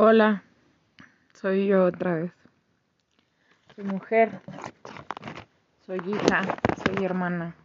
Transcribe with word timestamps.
Hola, 0.00 0.44
soy 1.34 1.66
yo 1.66 1.84
otra 1.84 2.14
vez. 2.14 2.32
Soy 3.74 3.82
mujer, 3.82 4.30
soy 5.84 5.98
hija, 6.06 6.42
soy 6.84 7.04
hermana. 7.04 7.56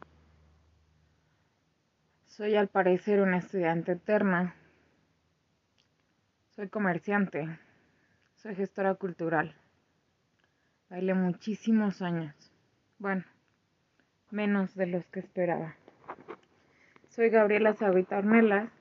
Soy 2.25 2.55
al 2.55 2.69
parecer 2.69 3.21
una 3.21 3.37
estudiante 3.37 3.91
eterna. 3.91 4.55
Soy 6.55 6.69
comerciante. 6.69 7.59
Soy 8.37 8.55
gestora 8.55 8.95
cultural. 8.95 9.53
Bailé 10.89 11.13
muchísimos 11.13 12.01
años. 12.01 12.33
Bueno, 12.97 13.25
menos 14.31 14.73
de 14.73 14.87
los 14.87 15.05
que 15.05 15.19
esperaba. 15.19 15.75
Soy 17.09 17.29
Gabriela 17.29 17.75
Sabita 17.75 18.17
Ornelas 18.17 18.71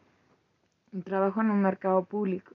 y 0.90 1.02
trabajo 1.02 1.42
en 1.42 1.50
un 1.50 1.60
mercado 1.60 2.06
público. 2.06 2.54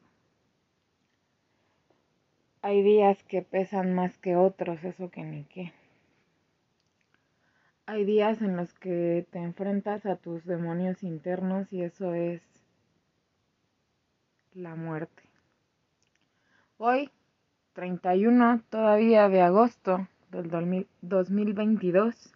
Hay 2.68 2.84
días 2.84 3.24
que 3.24 3.44
pesan 3.44 3.94
más 3.94 4.18
que 4.18 4.36
otros, 4.36 4.84
eso 4.84 5.10
que 5.10 5.24
ni 5.24 5.46
qué. 5.46 5.72
Hay 7.86 8.04
días 8.04 8.42
en 8.42 8.58
los 8.58 8.74
que 8.74 9.26
te 9.32 9.40
enfrentas 9.40 10.06
a 10.06 10.18
tus 10.18 10.44
demonios 10.44 11.02
internos 11.02 11.72
y 11.72 11.84
eso 11.84 12.14
es 12.14 12.42
la 14.54 14.76
muerte. 14.76 15.24
Hoy, 16.78 17.10
31 17.72 18.62
todavía 18.70 19.30
de 19.30 19.44
agosto 19.44 20.10
del 20.32 20.50
2022, 20.50 22.34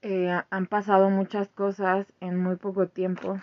eh, 0.00 0.40
han 0.48 0.66
pasado 0.68 1.10
muchas 1.10 1.48
cosas 1.50 2.10
en 2.20 2.38
muy 2.38 2.56
poco 2.56 2.88
tiempo, 2.88 3.38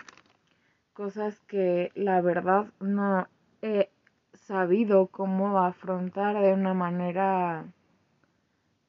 cosas 0.94 1.38
que 1.46 1.92
la 1.94 2.20
verdad 2.22 2.66
no 2.80 3.28
he 3.62 3.88
sabido 4.50 5.06
cómo 5.06 5.60
afrontar 5.60 6.42
de 6.42 6.52
una 6.52 6.74
manera 6.74 7.72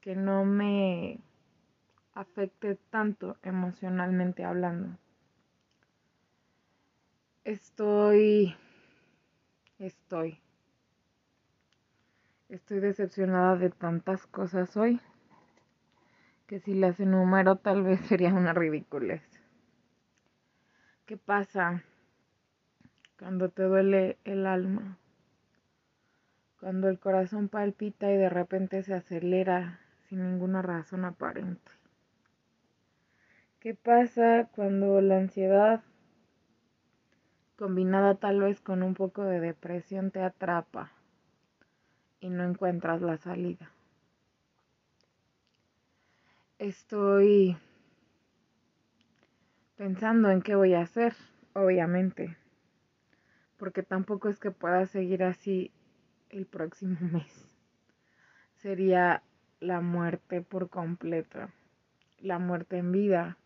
que 0.00 0.16
no 0.16 0.44
me 0.44 1.20
afecte 2.14 2.74
tanto 2.90 3.36
emocionalmente 3.44 4.42
hablando. 4.42 4.98
Estoy, 7.44 8.56
estoy, 9.78 10.40
estoy 12.48 12.80
decepcionada 12.80 13.54
de 13.54 13.70
tantas 13.70 14.26
cosas 14.26 14.76
hoy 14.76 15.00
que 16.48 16.58
si 16.58 16.74
las 16.74 16.98
enumero 16.98 17.54
tal 17.54 17.84
vez 17.84 18.00
sería 18.08 18.34
una 18.34 18.52
ridiculez. 18.52 19.22
¿Qué 21.06 21.16
pasa 21.16 21.84
cuando 23.16 23.48
te 23.48 23.62
duele 23.62 24.18
el 24.24 24.44
alma? 24.48 24.98
Cuando 26.62 26.88
el 26.88 27.00
corazón 27.00 27.48
palpita 27.48 28.08
y 28.12 28.16
de 28.16 28.28
repente 28.28 28.84
se 28.84 28.94
acelera 28.94 29.80
sin 30.08 30.22
ninguna 30.22 30.62
razón 30.62 31.04
aparente. 31.04 31.72
¿Qué 33.58 33.74
pasa 33.74 34.48
cuando 34.54 35.00
la 35.00 35.16
ansiedad, 35.16 35.82
combinada 37.56 38.14
tal 38.14 38.38
vez 38.38 38.60
con 38.60 38.84
un 38.84 38.94
poco 38.94 39.24
de 39.24 39.40
depresión, 39.40 40.12
te 40.12 40.22
atrapa 40.22 40.92
y 42.20 42.30
no 42.30 42.44
encuentras 42.44 43.02
la 43.02 43.16
salida? 43.16 43.72
Estoy 46.60 47.56
pensando 49.74 50.30
en 50.30 50.42
qué 50.42 50.54
voy 50.54 50.74
a 50.74 50.82
hacer, 50.82 51.16
obviamente, 51.54 52.36
porque 53.56 53.82
tampoco 53.82 54.28
es 54.28 54.38
que 54.38 54.52
pueda 54.52 54.86
seguir 54.86 55.24
así 55.24 55.72
el 56.32 56.46
próximo 56.46 56.96
mes. 57.12 57.48
Sería 58.56 59.22
la 59.60 59.80
muerte 59.80 60.40
por 60.40 60.68
completo, 60.68 61.48
la 62.18 62.38
muerte 62.38 62.78
en 62.78 62.90
vida, 62.90 63.36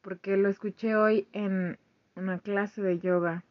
porque 0.00 0.36
lo 0.36 0.48
escuché 0.48 0.96
hoy 0.96 1.28
en 1.32 1.78
una 2.14 2.38
clase 2.38 2.80
de 2.80 2.98
yoga, 2.98 3.44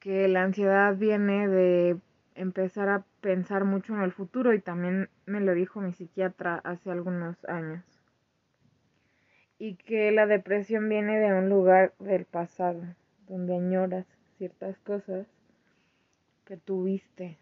que 0.00 0.28
la 0.28 0.42
ansiedad 0.42 0.96
viene 0.96 1.48
de 1.48 1.98
empezar 2.34 2.88
a 2.88 3.04
pensar 3.20 3.64
mucho 3.64 3.94
en 3.94 4.02
el 4.02 4.12
futuro 4.12 4.52
y 4.52 4.60
también 4.60 5.08
me 5.24 5.40
lo 5.40 5.54
dijo 5.54 5.80
mi 5.80 5.92
psiquiatra 5.92 6.56
hace 6.64 6.90
algunos 6.90 7.44
años. 7.46 7.84
Y 9.58 9.76
que 9.76 10.10
la 10.10 10.26
depresión 10.26 10.88
viene 10.88 11.18
de 11.18 11.32
un 11.32 11.48
lugar 11.48 11.94
del 12.00 12.24
pasado, 12.24 12.82
donde 13.28 13.54
añoras 13.54 14.06
ciertas 14.36 14.78
cosas 14.80 15.26
que 16.44 16.56
tuviste 16.56 17.38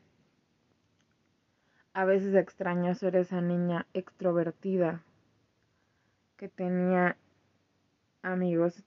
a 1.95 2.05
veces 2.05 2.35
extraño 2.35 2.95
ser 2.95 3.17
esa 3.17 3.41
niña 3.41 3.87
extrovertida 3.93 5.03
que 6.37 6.49
tenía 6.49 7.17
amigos 8.23 8.83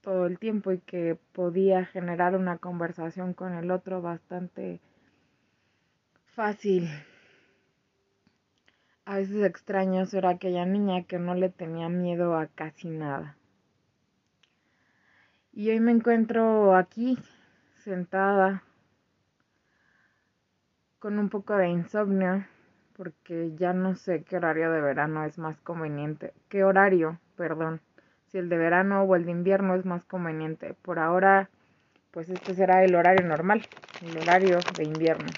todo 0.00 0.26
el 0.26 0.38
tiempo 0.38 0.72
y 0.72 0.78
que 0.78 1.18
podía 1.32 1.84
generar 1.84 2.34
una 2.34 2.58
conversación 2.58 3.34
con 3.34 3.54
el 3.54 3.70
otro 3.70 4.00
bastante 4.00 4.80
fácil. 6.24 6.88
A 9.04 9.16
veces 9.16 9.44
extraño 9.44 10.06
ser 10.06 10.26
aquella 10.26 10.64
niña 10.64 11.04
que 11.04 11.18
no 11.18 11.34
le 11.34 11.50
tenía 11.50 11.88
miedo 11.88 12.36
a 12.36 12.46
casi 12.46 12.88
nada. 12.88 13.36
Y 15.52 15.70
hoy 15.70 15.80
me 15.80 15.92
encuentro 15.92 16.76
aquí, 16.76 17.18
sentada, 17.76 18.62
con 20.98 21.18
un 21.18 21.28
poco 21.28 21.56
de 21.56 21.68
insomnio 21.68 22.44
porque 22.96 23.52
ya 23.56 23.72
no 23.72 23.94
sé 23.94 24.24
qué 24.24 24.36
horario 24.36 24.72
de 24.72 24.80
verano 24.80 25.24
es 25.24 25.38
más 25.38 25.60
conveniente. 25.60 26.32
¿Qué 26.48 26.64
horario? 26.64 27.20
Perdón. 27.36 27.80
Si 28.26 28.38
el 28.38 28.48
de 28.48 28.58
verano 28.58 29.04
o 29.04 29.14
el 29.14 29.24
de 29.24 29.30
invierno 29.30 29.76
es 29.76 29.84
más 29.84 30.04
conveniente. 30.04 30.74
Por 30.82 30.98
ahora, 30.98 31.48
pues 32.10 32.28
este 32.28 32.54
será 32.54 32.84
el 32.84 32.96
horario 32.96 33.26
normal, 33.26 33.62
el 34.02 34.18
horario 34.18 34.58
de 34.76 34.84
invierno, 34.84 35.30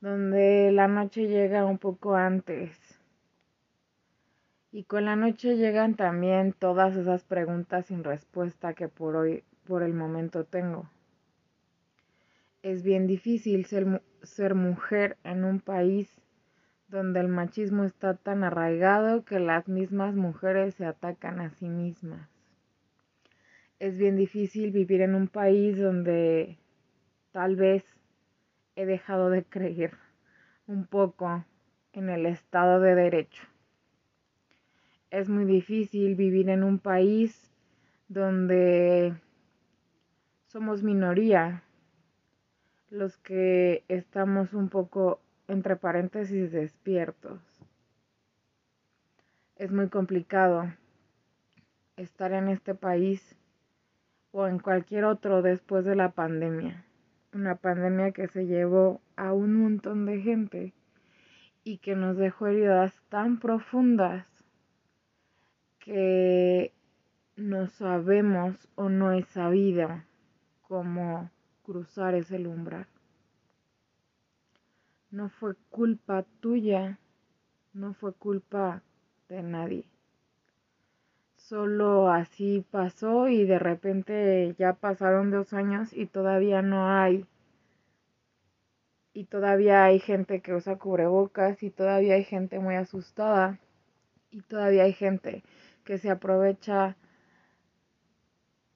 donde 0.00 0.70
la 0.72 0.86
noche 0.86 1.26
llega 1.26 1.64
un 1.64 1.78
poco 1.78 2.14
antes. 2.14 2.78
Y 4.70 4.84
con 4.84 5.06
la 5.06 5.16
noche 5.16 5.56
llegan 5.56 5.94
también 5.94 6.52
todas 6.52 6.94
esas 6.96 7.24
preguntas 7.24 7.86
sin 7.86 8.04
respuesta 8.04 8.74
que 8.74 8.88
por 8.88 9.16
hoy, 9.16 9.42
por 9.66 9.82
el 9.82 9.94
momento 9.94 10.44
tengo 10.44 10.86
es 12.62 12.82
bien 12.82 13.06
difícil 13.06 13.64
ser, 13.66 14.02
ser, 14.22 14.54
mujer 14.54 15.16
en 15.24 15.44
un 15.44 15.60
país 15.60 16.08
donde 16.88 17.20
el 17.20 17.28
machismo 17.28 17.84
está 17.84 18.14
tan 18.14 18.42
arraigado 18.42 19.24
que 19.24 19.38
las 19.38 19.68
mismas 19.68 20.14
mujeres 20.14 20.74
se 20.74 20.86
atacan 20.86 21.40
a 21.40 21.50
sí 21.50 21.68
mismas. 21.68 22.28
Es 23.78 23.96
bien 23.96 24.16
difícil 24.16 24.72
vivir 24.72 25.00
en 25.00 25.14
un 25.14 25.28
país 25.28 25.78
donde 25.78 26.58
tal 27.32 27.56
vez 27.56 27.84
he 28.76 28.86
dejado 28.86 29.30
de 29.30 29.44
creer 29.44 29.92
un 30.66 30.86
poco 30.86 31.44
en 31.92 32.10
el 32.10 32.26
Estado 32.26 32.80
de 32.80 32.94
Derecho. 32.94 33.44
Es 35.10 35.28
muy 35.28 35.44
difícil 35.44 36.14
vivir 36.14 36.48
en 36.50 36.62
un 36.62 36.78
país 36.78 37.50
donde 38.08 39.14
somos 40.48 40.82
minoría 40.82 41.62
los 42.90 43.16
que 43.18 43.84
estamos 43.88 44.52
un 44.52 44.68
poco 44.68 45.20
entre 45.46 45.76
paréntesis 45.76 46.50
despiertos. 46.50 47.40
Es 49.56 49.70
muy 49.70 49.88
complicado 49.88 50.72
estar 51.96 52.32
en 52.32 52.48
este 52.48 52.74
país 52.74 53.36
o 54.32 54.46
en 54.46 54.58
cualquier 54.58 55.04
otro 55.04 55.42
después 55.42 55.84
de 55.84 55.94
la 55.94 56.10
pandemia. 56.10 56.84
Una 57.32 57.54
pandemia 57.54 58.10
que 58.10 58.26
se 58.26 58.46
llevó 58.46 59.00
a 59.16 59.32
un 59.32 59.54
montón 59.54 60.06
de 60.06 60.20
gente 60.20 60.72
y 61.62 61.78
que 61.78 61.94
nos 61.94 62.16
dejó 62.16 62.48
heridas 62.48 63.00
tan 63.08 63.38
profundas 63.38 64.26
que 65.78 66.72
no 67.36 67.68
sabemos 67.68 68.68
o 68.74 68.88
no 68.88 69.12
es 69.12 69.26
sabido 69.28 70.02
cómo 70.62 71.30
cruzar 71.70 72.16
ese 72.16 72.36
umbral. 72.48 72.88
No 75.12 75.28
fue 75.28 75.54
culpa 75.70 76.24
tuya, 76.40 76.98
no 77.72 77.94
fue 77.94 78.12
culpa 78.12 78.82
de 79.28 79.44
nadie. 79.44 79.84
Solo 81.36 82.10
así 82.10 82.66
pasó 82.72 83.28
y 83.28 83.44
de 83.44 83.60
repente 83.60 84.56
ya 84.58 84.72
pasaron 84.72 85.30
dos 85.30 85.52
años 85.52 85.92
y 85.92 86.06
todavía 86.06 86.60
no 86.60 86.88
hay. 86.88 87.24
Y 89.12 89.26
todavía 89.26 89.84
hay 89.84 90.00
gente 90.00 90.40
que 90.40 90.54
usa 90.54 90.76
cubrebocas 90.76 91.62
y 91.62 91.70
todavía 91.70 92.14
hay 92.14 92.24
gente 92.24 92.58
muy 92.58 92.74
asustada 92.74 93.60
y 94.32 94.40
todavía 94.42 94.82
hay 94.82 94.92
gente 94.92 95.44
que 95.84 95.98
se 95.98 96.10
aprovecha 96.10 96.96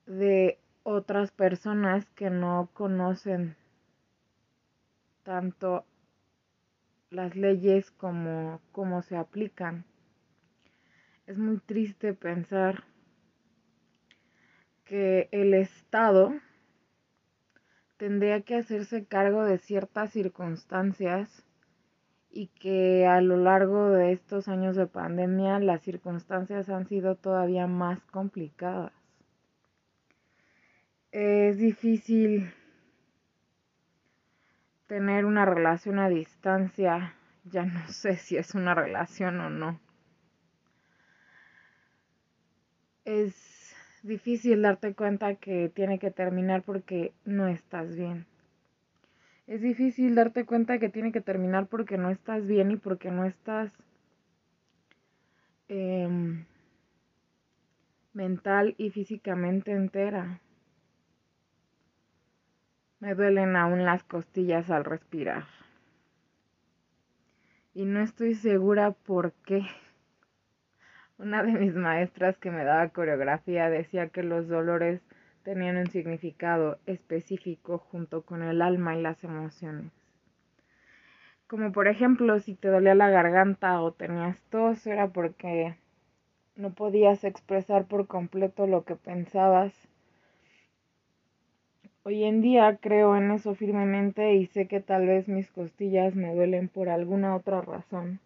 de 0.07 0.61
otras 0.85 1.33
personas 1.33 2.05
que 2.11 2.31
no 2.31 2.69
conocen 2.75 3.57
tanto 5.25 5.85
las 7.11 7.35
leyes 7.35 7.91
como 7.91 8.61
cómo 8.71 9.03
se 9.03 9.17
aplican. 9.17 9.85
Es 11.27 11.39
muy 11.39 11.59
triste 11.59 12.13
pensar 12.13 12.85
que 14.85 15.29
el 15.33 15.55
Estado 15.55 16.35
tendría 17.97 18.43
que 18.43 18.57
hacerse 18.57 19.07
cargo 19.07 19.45
de 19.45 19.57
ciertas 19.57 20.13
circunstancias 20.13 21.45
y 22.31 22.49
que 22.49 23.07
a 23.07 23.23
lo 23.23 23.39
largo 23.39 23.89
de 23.89 24.13
estos 24.13 24.49
años 24.49 24.77
de 24.77 24.87
pandemia 24.87 25.61
las 25.61 25.81
circunstancias 25.81 26.69
han 26.69 26.87
sido 26.87 27.15
todavía 27.15 27.67
más 27.67 28.01
complicadas. 28.11 29.04
Es 31.15 31.59
difícil 31.59 32.53
tener 34.89 35.27
una 35.27 35.45
relación 35.45 36.01
a 36.01 36.09
distancia, 36.09 37.15
ya 37.45 37.65
no 37.65 37.87
sé 37.89 38.17
si 38.17 38.37
es 38.37 38.57
una 38.57 38.75
relación 38.75 39.39
o 39.39 39.49
no. 39.49 39.79
Es 43.05 43.77
difícil 44.03 44.63
darte 44.63 44.93
cuenta 44.95 45.37
que 45.37 45.69
tiene 45.69 46.01
que 46.01 46.11
terminar 46.11 46.63
porque 46.63 47.13
no 47.25 47.47
estás 47.47 47.95
bien. 47.95 48.27
Es 49.47 49.63
difícil 49.63 50.17
darte 50.17 50.45
cuenta 50.45 50.81
que 50.81 50.89
tiene 50.89 51.13
que 51.13 51.21
terminar 51.21 51.69
porque 51.69 51.97
no 51.97 52.11
estás 52.11 52.45
bien 52.45 52.73
y 52.73 52.77
porque 52.77 53.13
no 53.13 53.25
estás 53.25 53.71
em, 55.69 56.45
mental 58.15 58.75
y 58.79 58.91
físicamente 58.91 59.71
entera. 59.71 60.41
Me 63.05 63.15
duelen 63.15 63.55
aún 63.55 63.85
las 63.85 64.03
costillas 64.03 64.71
al 64.71 64.83
respirar. 64.83 65.45
Y 67.75 67.85
no 67.85 68.01
estoy 68.01 68.35
segura 68.35 68.93
por 68.93 69.33
qué. 69.45 69.61
Una 71.19 71.43
de 71.43 71.53
mis 71.53 71.75
maestras 71.75 72.39
que 72.39 72.51
me 72.51 72.65
daba 72.65 72.89
coreografía 72.89 73.69
decía 73.69 74.09
que 74.09 74.23
los 74.23 74.49
dolores 74.49 75.03
tenían 75.43 75.77
un 75.77 75.89
significado 75.89 76.79
específico 76.87 77.77
junto 77.77 78.23
con 78.23 78.43
el 78.43 78.63
alma 78.63 78.97
y 78.97 79.03
las 79.03 79.23
emociones. 79.23 79.93
Como 81.47 81.73
por 81.73 81.89
ejemplo, 81.89 82.41
si 82.41 82.55
te 82.55 82.69
dolía 82.69 82.95
la 82.95 83.11
garganta 83.11 83.83
o 83.83 83.93
tenías 83.93 84.41
tos, 84.49 84.87
era 84.87 85.09
porque 85.09 85.77
no 86.57 86.73
podías 86.73 87.23
expresar 87.25 87.85
por 87.85 88.07
completo 88.07 88.67
lo 88.67 88.85
que 88.85 88.97
pensabas 88.97 89.75
Hoy 92.07 92.25
en 92.25 92.43
día 92.43 92.77
creo 92.83 93.17
en 93.17 93.31
eso 93.31 93.55
firmemente 93.55 94.35
y 94.35 94.45
sé 94.49 94.67
que 94.69 94.81
tal 94.81 95.07
vez 95.07 95.27
mis 95.27 95.51
costillas 95.51 96.15
me 96.15 96.35
duelen 96.35 96.69
por 96.69 96.91
alguna 96.91 97.35
otra 97.35 97.63
razón. 97.63 98.21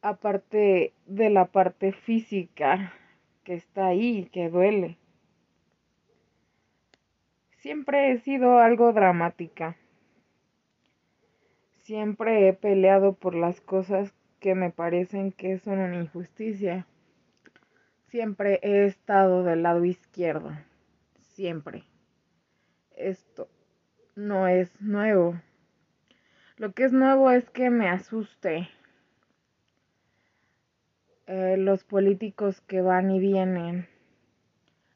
Aparte 0.00 0.92
de 1.06 1.30
la 1.30 1.46
parte 1.46 1.90
física 1.90 2.92
que 3.42 3.54
está 3.54 3.86
ahí, 3.86 4.28
que 4.32 4.48
duele. 4.48 4.96
Siempre 7.56 8.12
he 8.12 8.18
sido 8.18 8.60
algo 8.60 8.92
dramática. 8.92 9.76
Siempre 11.78 12.46
he 12.46 12.52
peleado 12.52 13.14
por 13.14 13.34
las 13.34 13.60
cosas 13.60 14.14
que 14.38 14.54
me 14.54 14.70
parecen 14.70 15.32
que 15.32 15.58
son 15.58 15.80
una 15.80 15.96
injusticia. 15.96 16.86
Siempre 18.06 18.60
he 18.62 18.84
estado 18.84 19.42
del 19.42 19.64
lado 19.64 19.84
izquierdo 19.84 20.52
siempre. 21.32 21.84
Esto 22.96 23.48
no 24.14 24.46
es 24.46 24.80
nuevo. 24.80 25.40
Lo 26.56 26.72
que 26.72 26.84
es 26.84 26.92
nuevo 26.92 27.30
es 27.30 27.48
que 27.50 27.70
me 27.70 27.88
asuste 27.88 28.68
eh, 31.26 31.56
los 31.56 31.84
políticos 31.84 32.60
que 32.60 32.82
van 32.82 33.10
y 33.10 33.18
vienen, 33.18 33.88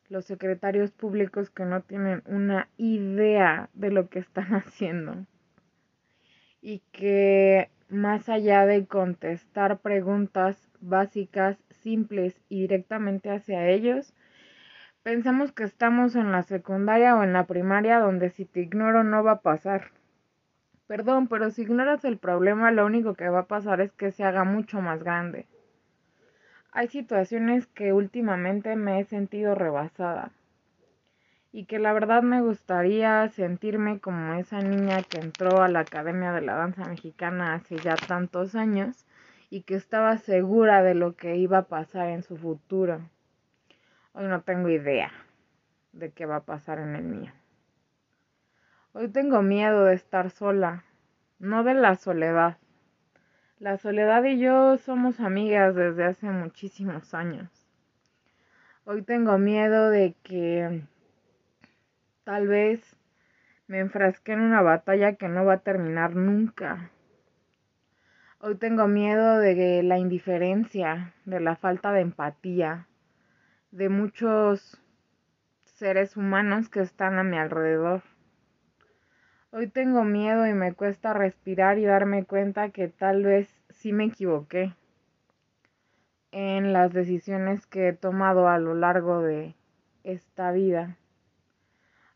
los 0.09 0.27
secretarios 0.27 0.91
públicos 0.93 1.51
que 1.51 1.65
no 1.65 1.83
tienen 1.83 2.23
una 2.27 2.69
idea 2.77 3.71
de 3.75 3.91
lo 3.91 4.09
que 4.09 4.19
están 4.19 4.55
haciendo 4.55 5.27
y 6.61 6.81
que 6.93 7.71
más 7.89 8.29
allá 8.29 8.67
de 8.67 8.87
contestar 8.87 9.79
preguntas 9.79 10.69
básicas, 10.81 11.57
simples 11.71 12.41
y 12.49 12.63
directamente 12.63 13.31
hacia 13.31 13.69
ellos, 13.69 14.13
Pensamos 15.07 15.53
que 15.53 15.63
estamos 15.63 16.17
en 16.17 16.33
la 16.33 16.43
secundaria 16.43 17.15
o 17.15 17.23
en 17.23 17.33
la 17.33 17.47
primaria 17.47 18.01
donde 18.01 18.31
si 18.31 18.45
te 18.45 18.59
ignoro 18.59 19.05
no 19.05 19.23
va 19.23 19.31
a 19.31 19.41
pasar. 19.41 19.93
Perdón, 20.89 21.29
pero 21.29 21.53
si 21.53 21.63
ignoras 21.63 22.05
el 22.05 22.19
problema 22.19 22.73
lo 22.73 22.85
único 22.85 23.15
que 23.15 23.29
va 23.29 23.43
a 23.43 23.47
pasar 23.47 23.81
es 23.81 23.93
que 23.93 24.11
se 24.11 24.25
haga 24.25 24.43
mucho 24.43 24.81
más 24.81 25.05
grande. 25.05 25.47
Hay 26.73 26.89
situaciones 26.89 27.69
que 27.69 27.93
últimamente 27.93 28.75
me 28.75 28.99
he 28.99 29.05
sentido 29.05 29.55
rebasada 29.55 30.33
y 31.53 31.67
que 31.67 31.79
la 31.79 31.93
verdad 31.93 32.25
me 32.25 32.43
gustaría 32.43 33.29
sentirme 33.29 34.01
como 34.01 34.35
esa 34.35 34.59
niña 34.59 35.05
que 35.05 35.19
entró 35.19 35.63
a 35.63 35.69
la 35.69 35.79
Academia 35.79 36.33
de 36.33 36.41
la 36.41 36.57
Danza 36.57 36.85
Mexicana 36.85 37.55
hace 37.55 37.77
ya 37.77 37.95
tantos 37.95 38.57
años 38.57 39.07
y 39.51 39.63
que 39.63 39.77
estaba 39.77 40.19
segura 40.19 40.83
de 40.83 40.97
lo 40.97 41.15
que 41.15 41.37
iba 41.37 41.59
a 41.59 41.69
pasar 41.69 42.09
en 42.09 42.25
su 42.25 42.37
futuro. 42.37 43.03
Hoy 44.19 44.29
no 44.29 44.41
tengo 44.41 44.71
idea 44.71 45.13
de 45.93 46.11
qué 46.11 46.25
va 46.25 46.37
a 46.37 46.45
pasar 46.47 46.79
en 46.79 46.97
el 46.97 47.03
mío. 47.03 47.31
Hoy 48.95 49.09
tengo 49.09 49.43
miedo 49.43 49.85
de 49.85 49.95
estar 49.95 50.31
sola, 50.31 50.85
no 51.39 51.65
de 51.65 51.75
la 51.75 51.97
soledad. 51.97 52.57
La 53.59 53.77
soledad 53.77 54.25
y 54.25 54.39
yo 54.39 54.79
somos 54.79 55.21
amigas 55.21 55.75
desde 55.75 56.05
hace 56.05 56.31
muchísimos 56.31 57.13
años. 57.13 57.69
Hoy 58.87 59.03
tengo 59.03 59.37
miedo 59.37 59.91
de 59.91 60.15
que 60.23 60.81
tal 62.25 62.49
vez 62.49 62.97
me 63.67 63.81
enfrasque 63.81 64.33
en 64.33 64.41
una 64.41 64.63
batalla 64.63 65.17
que 65.17 65.29
no 65.29 65.45
va 65.45 65.55
a 65.55 65.59
terminar 65.61 66.17
nunca. 66.17 66.91
Hoy 68.39 68.55
tengo 68.55 68.89
miedo 68.89 69.37
de 69.41 69.83
la 69.83 69.99
indiferencia, 69.99 71.13
de 71.27 71.41
la 71.41 71.57
falta 71.57 71.93
de 71.93 72.01
empatía, 72.01 72.87
de 73.77 73.91
muchos 73.91 74.81
seres 75.65 76.17
humanos 76.17 76.71
que 76.71 76.81
están 76.81 77.19
a 77.19 77.25
mi 77.25 77.37
alrededor. 77.37 78.03
Hoy 79.51 79.67
tengo 79.67 80.03
miedo 80.03 80.47
y 80.47 80.55
me 80.55 80.73
cuesta 80.73 81.13
respirar 81.13 81.79
y 81.79 81.85
darme 81.85 82.25
cuenta 82.25 82.71
que 82.71 82.89
tal 82.89 83.23
vez 83.23 83.55
sí 83.69 83.93
me 83.93 84.07
equivoqué 84.07 84.75
en 86.33 86.73
las 86.73 86.95
decisiones 86.95 87.67
que 87.67 87.89
he 87.89 87.93
tomado 87.93 88.49
a 88.49 88.59
lo 88.59 88.75
largo 88.75 89.21
de 89.21 89.55
esta 90.05 90.53
vida. 90.53 90.97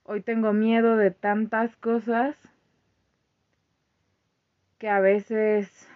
Hoy 0.05 0.23
tengo 0.23 0.55
miedo 0.55 0.97
de 0.97 1.11
tantas 1.11 1.77
cosas 1.77 2.37
que 4.79 4.89
a 4.89 5.01
veces 5.01 5.90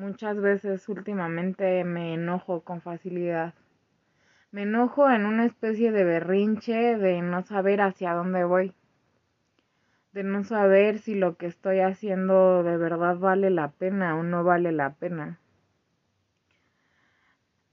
Muchas 0.00 0.40
veces 0.40 0.88
últimamente 0.88 1.84
me 1.84 2.14
enojo 2.14 2.62
con 2.62 2.80
facilidad. 2.80 3.52
Me 4.50 4.62
enojo 4.62 5.10
en 5.10 5.26
una 5.26 5.44
especie 5.44 5.92
de 5.92 6.04
berrinche 6.04 6.96
de 6.96 7.20
no 7.20 7.42
saber 7.42 7.82
hacia 7.82 8.14
dónde 8.14 8.44
voy. 8.44 8.72
De 10.12 10.22
no 10.24 10.42
saber 10.42 11.00
si 11.00 11.16
lo 11.16 11.36
que 11.36 11.44
estoy 11.44 11.80
haciendo 11.80 12.62
de 12.62 12.78
verdad 12.78 13.18
vale 13.18 13.50
la 13.50 13.72
pena 13.72 14.16
o 14.16 14.22
no 14.22 14.42
vale 14.42 14.72
la 14.72 14.94
pena. 14.94 15.38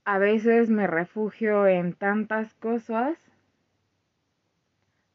A 0.04 0.18
veces 0.18 0.68
me 0.68 0.86
refugio 0.86 1.66
en 1.66 1.94
tantas 1.94 2.52
cosas 2.52 3.16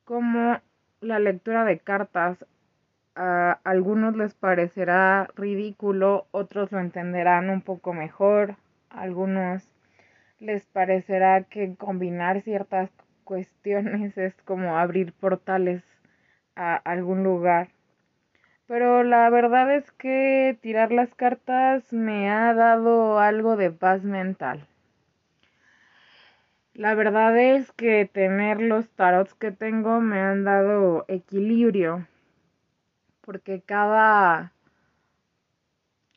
como 0.03 0.59
la 0.99 1.19
lectura 1.19 1.63
de 1.63 1.77
cartas 1.77 2.43
a 3.15 3.59
algunos 3.63 4.15
les 4.15 4.33
parecerá 4.33 5.27
ridículo, 5.35 6.27
otros 6.31 6.71
lo 6.71 6.79
entenderán 6.79 7.49
un 7.49 7.61
poco 7.61 7.93
mejor, 7.93 8.55
algunos 8.89 9.63
les 10.39 10.65
parecerá 10.65 11.43
que 11.43 11.75
combinar 11.75 12.41
ciertas 12.41 12.89
cuestiones 13.23 14.17
es 14.17 14.33
como 14.45 14.77
abrir 14.77 15.13
portales 15.13 15.83
a 16.55 16.75
algún 16.75 17.23
lugar. 17.23 17.69
Pero 18.67 19.03
la 19.03 19.29
verdad 19.29 19.75
es 19.75 19.91
que 19.91 20.57
tirar 20.61 20.91
las 20.91 21.13
cartas 21.15 21.91
me 21.91 22.29
ha 22.29 22.53
dado 22.53 23.19
algo 23.19 23.57
de 23.57 23.71
paz 23.71 24.03
mental. 24.03 24.65
La 26.73 26.95
verdad 26.95 27.37
es 27.37 27.71
que 27.73 28.09
tener 28.11 28.59
los 28.61 28.89
tarots 28.89 29.35
que 29.35 29.51
tengo 29.51 29.99
me 30.01 30.19
han 30.19 30.43
dado 30.43 31.05
equilibrio 31.07 32.07
porque 33.25 33.61
cada, 33.61 34.53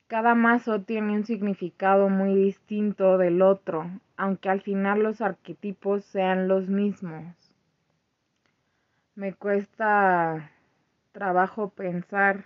cada 0.06 0.34
mazo 0.34 0.82
tiene 0.82 1.14
un 1.14 1.24
significado 1.24 2.08
muy 2.08 2.34
distinto 2.34 3.18
del 3.18 3.42
otro 3.42 3.90
aunque 4.16 4.48
al 4.48 4.62
final 4.62 5.02
los 5.02 5.20
arquetipos 5.20 6.04
sean 6.04 6.48
los 6.48 6.68
mismos. 6.68 7.24
Me 9.14 9.34
cuesta 9.34 10.50
trabajo 11.12 11.70
pensar 11.70 12.44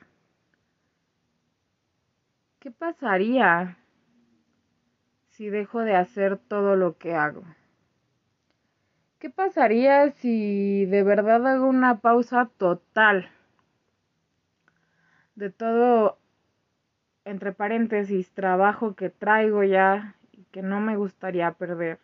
qué 2.58 2.70
pasaría 2.70 3.76
si 5.30 5.48
dejo 5.48 5.80
de 5.80 5.96
hacer 5.96 6.36
todo 6.36 6.76
lo 6.76 6.98
que 6.98 7.14
hago. 7.14 7.42
¿Qué 9.18 9.30
pasaría 9.30 10.10
si 10.12 10.86
de 10.86 11.02
verdad 11.02 11.46
hago 11.46 11.66
una 11.66 12.00
pausa 12.00 12.50
total 12.56 13.30
de 15.40 15.50
todo, 15.50 16.18
entre 17.24 17.52
paréntesis, 17.52 18.30
trabajo 18.30 18.94
que 18.94 19.08
traigo 19.08 19.64
ya 19.64 20.14
y 20.32 20.44
que 20.52 20.60
no 20.62 20.80
me 20.80 20.96
gustaría 20.96 21.50
perder? 21.52 21.98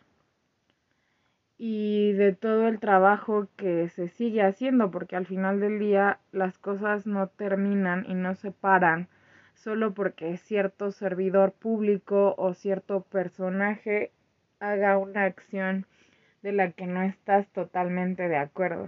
Y 1.59 2.13
de 2.13 2.33
todo 2.33 2.67
el 2.67 2.79
trabajo 2.79 3.47
que 3.55 3.89
se 3.89 4.07
sigue 4.09 4.41
haciendo, 4.41 4.89
porque 4.89 5.15
al 5.15 5.27
final 5.27 5.59
del 5.59 5.77
día 5.77 6.19
las 6.31 6.57
cosas 6.57 7.05
no 7.05 7.27
terminan 7.27 8.05
y 8.09 8.15
no 8.15 8.33
se 8.33 8.51
paran 8.51 9.07
solo 9.53 9.93
porque 9.93 10.37
cierto 10.37 10.91
servidor 10.91 11.51
público 11.51 12.35
o 12.37 12.53
cierto 12.53 13.01
personaje 13.01 14.11
haga 14.59 14.97
una 14.97 15.25
acción 15.25 15.85
de 16.41 16.53
la 16.53 16.71
que 16.71 16.87
no 16.87 17.03
estás 17.03 17.47
totalmente 17.49 18.29
de 18.29 18.37
acuerdo. 18.37 18.87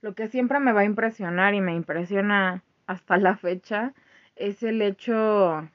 Lo 0.00 0.14
que 0.14 0.28
siempre 0.28 0.60
me 0.60 0.72
va 0.72 0.80
a 0.80 0.84
impresionar 0.84 1.54
y 1.54 1.60
me 1.60 1.74
impresiona 1.74 2.62
hasta 2.92 3.16
la 3.16 3.36
fecha 3.36 3.94
es 4.36 4.62
el 4.62 4.82
hecho 4.82 5.68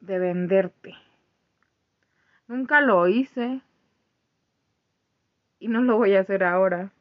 de 0.00 0.18
venderte. 0.18 0.94
Nunca 2.46 2.80
lo 2.80 3.06
hice 3.08 3.60
y 5.58 5.68
no 5.68 5.82
lo 5.82 5.96
voy 5.96 6.14
a 6.14 6.20
hacer 6.20 6.44
ahora. 6.44 6.92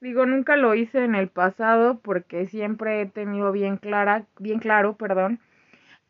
Digo, 0.00 0.26
nunca 0.26 0.56
lo 0.56 0.74
hice 0.74 1.04
en 1.04 1.16
el 1.16 1.28
pasado 1.28 1.98
porque 1.98 2.46
siempre 2.46 3.00
he 3.00 3.06
tenido 3.06 3.50
bien 3.50 3.78
clara, 3.78 4.26
bien 4.38 4.60
claro, 4.60 4.96
perdón, 4.96 5.40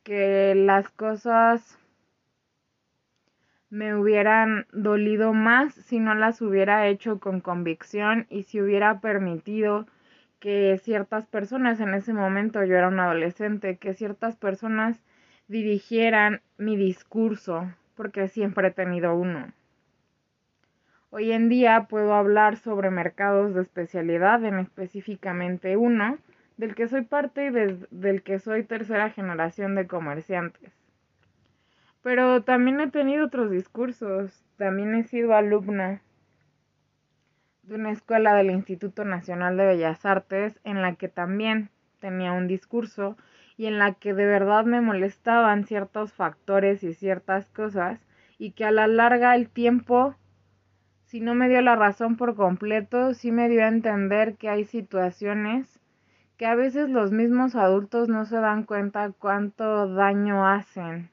que 0.02 0.54
las 0.54 0.90
cosas 0.90 1.78
me 3.70 3.94
hubieran 3.94 4.66
dolido 4.72 5.32
más 5.32 5.74
si 5.74 6.00
no 6.00 6.14
las 6.14 6.42
hubiera 6.42 6.86
hecho 6.86 7.18
con 7.18 7.40
convicción 7.40 8.26
y 8.28 8.42
si 8.42 8.60
hubiera 8.60 9.00
permitido 9.00 9.86
que 10.40 10.78
ciertas 10.83 11.26
personas 11.26 11.80
en 11.80 11.95
ese 11.95 12.12
momento, 12.12 12.64
yo 12.64 12.76
era 12.76 12.88
un 12.88 13.00
adolescente, 13.00 13.76
que 13.76 13.95
ciertas 13.95 14.37
personas 14.37 15.00
dirigieran 15.49 16.42
mi 16.57 16.76
discurso, 16.76 17.73
porque 17.95 18.28
siempre 18.28 18.68
he 18.68 18.71
tenido 18.71 19.14
uno. 19.14 19.52
Hoy 21.11 21.33
en 21.33 21.49
día 21.49 21.87
puedo 21.88 22.14
hablar 22.14 22.57
sobre 22.57 22.90
mercados 22.90 23.54
de 23.54 23.62
especialidad, 23.62 24.45
en 24.45 24.59
específicamente 24.59 25.76
uno, 25.76 26.18
del 26.59 26.75
que 26.75 26.88
soy 26.88 27.02
parte 27.02 27.47
y 27.47 27.50
del 27.50 28.23
que 28.23 28.38
soy 28.38 28.64
tercera 28.64 29.11
generación 29.11 29.75
de 29.75 29.87
comerciantes. 29.87 30.73
Pero 32.02 32.42
también 32.42 32.80
he 32.80 32.90
tenido 32.90 33.26
otros 33.26 33.50
discursos. 33.50 34.45
También 34.57 34.95
he 34.95 35.04
sido 35.04 35.35
alumna 35.35 36.02
de 37.68 37.75
una 37.75 37.90
escuela 37.90 38.34
del 38.34 38.50
Instituto 38.50 39.04
Nacional 39.04 39.58
de 39.58 39.66
Bellas 39.66 40.06
Artes 40.06 40.58
en 40.64 40.80
la 40.80 40.94
que 40.94 41.08
también 41.08 41.68
tenía 42.00 42.32
un 42.32 42.46
discurso 42.46 43.18
y 43.58 43.66
en 43.66 43.78
la 43.78 43.92
que 43.92 44.14
de 44.14 44.25
verdad 44.25 44.64
me 44.64 44.80
molestaban 44.80 45.66
ciertos 45.66 46.14
factores 46.14 46.82
y 46.82 46.94
ciertas 46.94 47.46
cosas 47.50 48.00
y 48.38 48.52
que 48.52 48.64
a 48.64 48.70
la 48.70 48.87
larga 48.87 49.34
el 49.34 49.50
tiempo, 49.50 50.14
si 51.04 51.20
no 51.20 51.34
me 51.34 51.48
dio 51.48 51.60
la 51.60 51.76
razón 51.76 52.16
por 52.16 52.37
completo, 52.37 53.12
sí 53.12 53.32
me 53.32 53.50
dio 53.50 53.62
a 53.62 53.68
entender 53.68 54.37
que 54.37 54.48
hay 54.48 54.64
situaciones 54.64 55.78
que 56.38 56.46
a 56.46 56.54
veces 56.54 56.88
los 56.88 57.12
mismos 57.12 57.54
adultos 57.54 58.08
no 58.08 58.25
se 58.25 58.37
dan 58.37 58.62
cuenta 58.62 59.10
cuánto 59.10 59.92
daño 59.92 60.46
hacen 60.48 61.10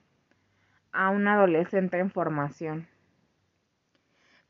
a 0.94 1.10
un 1.10 1.28
adolescente 1.28 1.98
en 1.98 2.12
formación. 2.12 2.88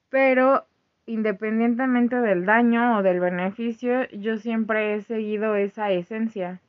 Pero 0.09 0.67
independientemente 1.05 2.15
del 2.19 2.45
daño 2.45 2.97
o 2.97 3.03
del 3.03 3.19
beneficio, 3.19 4.09
yo 4.09 4.37
siempre 4.37 4.95
he 4.95 5.01
seguido 5.01 5.55
esa 5.55 5.91
esencia. 5.91 6.59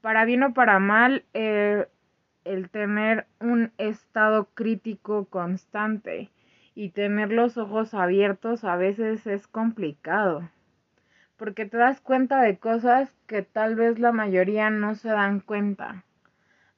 Para 0.00 0.24
bien 0.24 0.42
o 0.42 0.54
para 0.54 0.78
mal, 0.78 1.24
el, 1.32 1.86
el 2.44 2.70
tener 2.70 3.26
un 3.40 3.72
estado 3.78 4.48
crítico 4.54 5.24
constante 5.26 6.30
y 6.74 6.90
tener 6.90 7.32
los 7.32 7.58
ojos 7.58 7.94
abiertos 7.94 8.64
a 8.64 8.76
veces 8.76 9.26
es 9.26 9.46
complicado, 9.46 10.48
porque 11.36 11.66
te 11.66 11.76
das 11.76 12.00
cuenta 12.00 12.40
de 12.42 12.58
cosas 12.58 13.16
que 13.26 13.42
tal 13.42 13.74
vez 13.74 13.98
la 13.98 14.12
mayoría 14.12 14.70
no 14.70 14.94
se 14.94 15.08
dan 15.08 15.40
cuenta 15.40 16.04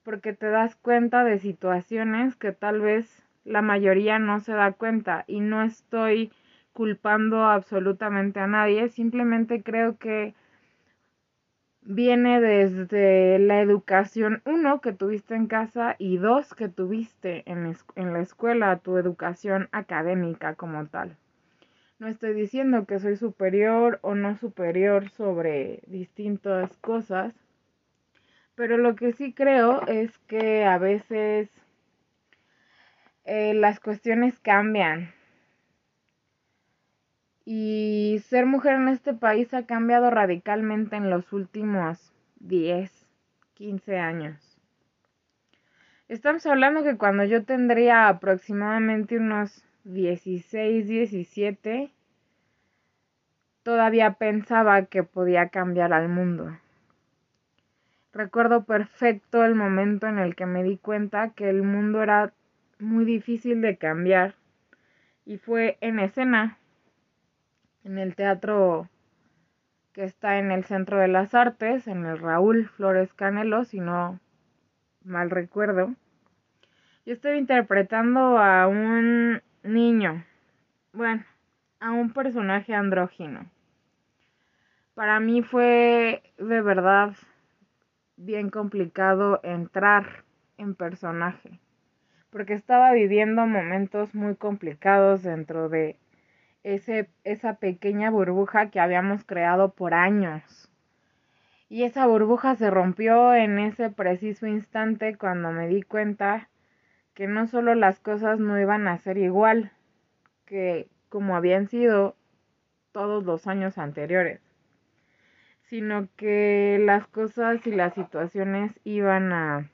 porque 0.02 0.32
te 0.32 0.48
das 0.48 0.76
cuenta 0.76 1.24
de 1.24 1.38
situaciones 1.38 2.36
que 2.36 2.52
tal 2.52 2.80
vez 2.80 3.22
la 3.44 3.62
mayoría 3.62 4.18
no 4.18 4.40
se 4.40 4.52
da 4.52 4.72
cuenta 4.72 5.24
y 5.26 5.40
no 5.40 5.62
estoy 5.62 6.32
culpando 6.72 7.44
absolutamente 7.44 8.40
a 8.40 8.46
nadie, 8.46 8.88
simplemente 8.88 9.62
creo 9.62 9.98
que 9.98 10.34
viene 11.82 12.40
desde 12.40 13.38
la 13.38 13.60
educación, 13.60 14.42
uno, 14.44 14.80
que 14.80 14.92
tuviste 14.92 15.34
en 15.34 15.46
casa 15.46 15.96
y 15.98 16.18
dos, 16.18 16.54
que 16.54 16.68
tuviste 16.68 17.42
en, 17.50 17.76
en 17.96 18.12
la 18.12 18.20
escuela, 18.20 18.78
tu 18.78 18.96
educación 18.98 19.68
académica 19.72 20.54
como 20.54 20.86
tal. 20.86 21.16
No 21.98 22.08
estoy 22.08 22.32
diciendo 22.32 22.86
que 22.86 22.98
soy 22.98 23.16
superior 23.16 23.98
o 24.02 24.14
no 24.14 24.36
superior 24.36 25.10
sobre 25.10 25.82
distintas 25.86 26.76
cosas, 26.78 27.34
pero 28.54 28.78
lo 28.78 28.94
que 28.94 29.12
sí 29.12 29.32
creo 29.32 29.86
es 29.86 30.16
que 30.20 30.64
a 30.64 30.78
veces 30.78 31.50
eh, 33.24 33.54
las 33.54 33.80
cuestiones 33.80 34.38
cambian. 34.38 35.12
Y 37.52 38.22
ser 38.28 38.46
mujer 38.46 38.76
en 38.76 38.86
este 38.86 39.12
país 39.12 39.52
ha 39.54 39.66
cambiado 39.66 40.08
radicalmente 40.08 40.94
en 40.94 41.10
los 41.10 41.32
últimos 41.32 42.12
10, 42.38 43.08
15 43.54 43.98
años. 43.98 44.56
Estamos 46.06 46.46
hablando 46.46 46.84
que 46.84 46.96
cuando 46.96 47.24
yo 47.24 47.42
tendría 47.42 48.06
aproximadamente 48.06 49.16
unos 49.16 49.64
16, 49.82 50.86
17, 50.86 51.90
todavía 53.64 54.12
pensaba 54.12 54.84
que 54.84 55.02
podía 55.02 55.48
cambiar 55.48 55.92
al 55.92 56.08
mundo. 56.08 56.56
Recuerdo 58.12 58.62
perfecto 58.62 59.44
el 59.44 59.56
momento 59.56 60.06
en 60.06 60.20
el 60.20 60.36
que 60.36 60.46
me 60.46 60.62
di 60.62 60.76
cuenta 60.76 61.30
que 61.30 61.50
el 61.50 61.64
mundo 61.64 62.00
era 62.00 62.32
muy 62.78 63.04
difícil 63.04 63.60
de 63.60 63.76
cambiar 63.76 64.36
y 65.26 65.38
fue 65.38 65.78
en 65.80 65.98
escena, 65.98 66.59
en 67.84 67.98
el 67.98 68.14
teatro 68.14 68.88
que 69.92 70.04
está 70.04 70.38
en 70.38 70.50
el 70.52 70.64
Centro 70.64 70.98
de 70.98 71.08
las 71.08 71.34
Artes, 71.34 71.86
en 71.86 72.06
el 72.06 72.18
Raúl 72.18 72.68
Flores 72.68 73.12
Canelo, 73.14 73.64
si 73.64 73.80
no 73.80 74.20
mal 75.04 75.30
recuerdo. 75.30 75.94
Yo 77.06 77.12
estoy 77.14 77.38
interpretando 77.38 78.38
a 78.38 78.68
un 78.68 79.42
niño, 79.62 80.24
bueno, 80.92 81.24
a 81.80 81.92
un 81.92 82.12
personaje 82.12 82.74
andrógino. 82.74 83.46
Para 84.94 85.18
mí 85.18 85.42
fue 85.42 86.22
de 86.36 86.60
verdad 86.60 87.14
bien 88.16 88.50
complicado 88.50 89.40
entrar 89.42 90.24
en 90.58 90.74
personaje, 90.74 91.58
porque 92.28 92.52
estaba 92.52 92.92
viviendo 92.92 93.46
momentos 93.46 94.14
muy 94.14 94.36
complicados 94.36 95.22
dentro 95.22 95.70
de 95.70 95.96
ese, 96.62 97.10
esa 97.24 97.54
pequeña 97.54 98.10
burbuja 98.10 98.70
que 98.70 98.80
habíamos 98.80 99.24
creado 99.24 99.72
por 99.72 99.94
años. 99.94 100.70
Y 101.68 101.84
esa 101.84 102.06
burbuja 102.06 102.56
se 102.56 102.70
rompió 102.70 103.34
en 103.34 103.58
ese 103.58 103.90
preciso 103.90 104.46
instante 104.46 105.16
cuando 105.16 105.52
me 105.52 105.68
di 105.68 105.82
cuenta 105.82 106.48
que 107.14 107.26
no 107.26 107.46
solo 107.46 107.74
las 107.74 108.00
cosas 108.00 108.40
no 108.40 108.58
iban 108.58 108.88
a 108.88 108.98
ser 108.98 109.18
igual 109.18 109.72
que 110.46 110.88
como 111.08 111.36
habían 111.36 111.68
sido 111.68 112.16
todos 112.92 113.24
los 113.24 113.46
años 113.46 113.78
anteriores, 113.78 114.40
sino 115.68 116.08
que 116.16 116.80
las 116.80 117.06
cosas 117.06 117.64
y 117.66 117.70
las 117.70 117.94
situaciones 117.94 118.72
iban 118.84 119.32
a 119.32 119.70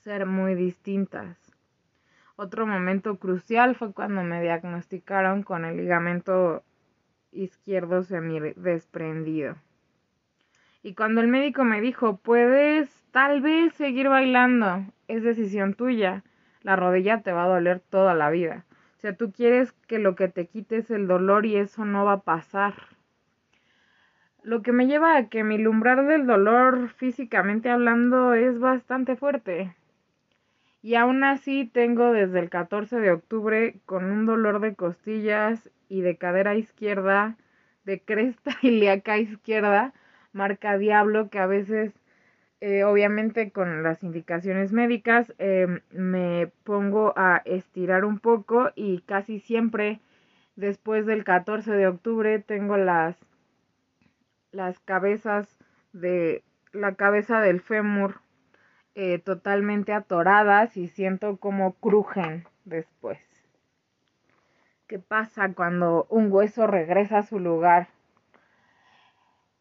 ser 0.00 0.26
muy 0.26 0.54
distintas. 0.54 1.43
Otro 2.36 2.66
momento 2.66 3.16
crucial 3.16 3.76
fue 3.76 3.92
cuando 3.92 4.24
me 4.24 4.42
diagnosticaron 4.42 5.44
con 5.44 5.64
el 5.64 5.76
ligamento 5.76 6.64
izquierdo 7.30 8.02
semi 8.02 8.40
desprendido. 8.56 9.54
Y 10.82 10.94
cuando 10.94 11.20
el 11.20 11.28
médico 11.28 11.62
me 11.62 11.80
dijo, 11.80 12.16
puedes 12.16 12.90
tal 13.12 13.40
vez 13.40 13.72
seguir 13.74 14.08
bailando, 14.08 14.84
es 15.06 15.22
decisión 15.22 15.74
tuya. 15.74 16.24
la 16.62 16.76
rodilla 16.76 17.22
te 17.22 17.30
va 17.30 17.44
a 17.44 17.48
doler 17.48 17.78
toda 17.78 18.14
la 18.14 18.30
vida. 18.30 18.64
O 18.96 19.00
sea, 19.00 19.14
tú 19.14 19.30
quieres 19.30 19.72
que 19.86 20.00
lo 20.00 20.16
que 20.16 20.28
te 20.28 20.46
quite 20.46 20.78
es 20.78 20.90
el 20.90 21.06
dolor 21.06 21.46
y 21.46 21.56
eso 21.56 21.84
no 21.84 22.04
va 22.04 22.14
a 22.14 22.20
pasar. 22.22 22.74
Lo 24.42 24.62
que 24.62 24.72
me 24.72 24.86
lleva 24.86 25.16
a 25.16 25.28
que 25.28 25.44
mi 25.44 25.64
umbral 25.64 26.08
del 26.08 26.26
dolor 26.26 26.88
físicamente 26.88 27.70
hablando 27.70 28.34
es 28.34 28.58
bastante 28.58 29.14
fuerte. 29.14 29.74
Y 30.84 30.96
aún 30.96 31.24
así 31.24 31.64
tengo 31.64 32.12
desde 32.12 32.40
el 32.40 32.50
14 32.50 33.00
de 33.00 33.10
octubre 33.10 33.80
con 33.86 34.04
un 34.04 34.26
dolor 34.26 34.60
de 34.60 34.74
costillas 34.74 35.70
y 35.88 36.02
de 36.02 36.18
cadera 36.18 36.56
izquierda, 36.56 37.38
de 37.86 38.02
cresta 38.02 38.50
ilíaca 38.60 39.16
izquierda, 39.16 39.94
marca 40.34 40.76
diablo, 40.76 41.30
que 41.30 41.38
a 41.38 41.46
veces, 41.46 41.94
eh, 42.60 42.84
obviamente 42.84 43.50
con 43.50 43.82
las 43.82 44.02
indicaciones 44.02 44.72
médicas, 44.72 45.32
em, 45.38 45.80
me 45.90 46.48
pongo 46.64 47.14
a 47.16 47.40
estirar 47.46 48.04
un 48.04 48.18
poco 48.18 48.70
y 48.74 49.00
casi 49.06 49.40
siempre 49.40 50.00
después 50.54 51.06
del 51.06 51.24
14 51.24 51.72
de 51.72 51.86
octubre 51.86 52.40
tengo 52.40 52.76
las 52.76 53.16
las 54.52 54.80
cabezas 54.80 55.56
de 55.94 56.44
la 56.74 56.94
cabeza 56.94 57.40
del 57.40 57.62
fémur 57.62 58.20
eh, 58.94 59.18
totalmente 59.18 59.92
atoradas 59.92 60.76
y 60.76 60.88
siento 60.88 61.36
como 61.36 61.74
crujen 61.74 62.46
después. 62.64 63.18
¿Qué 64.86 64.98
pasa 64.98 65.52
cuando 65.54 66.06
un 66.10 66.30
hueso 66.30 66.66
regresa 66.66 67.18
a 67.18 67.22
su 67.22 67.40
lugar? 67.40 67.88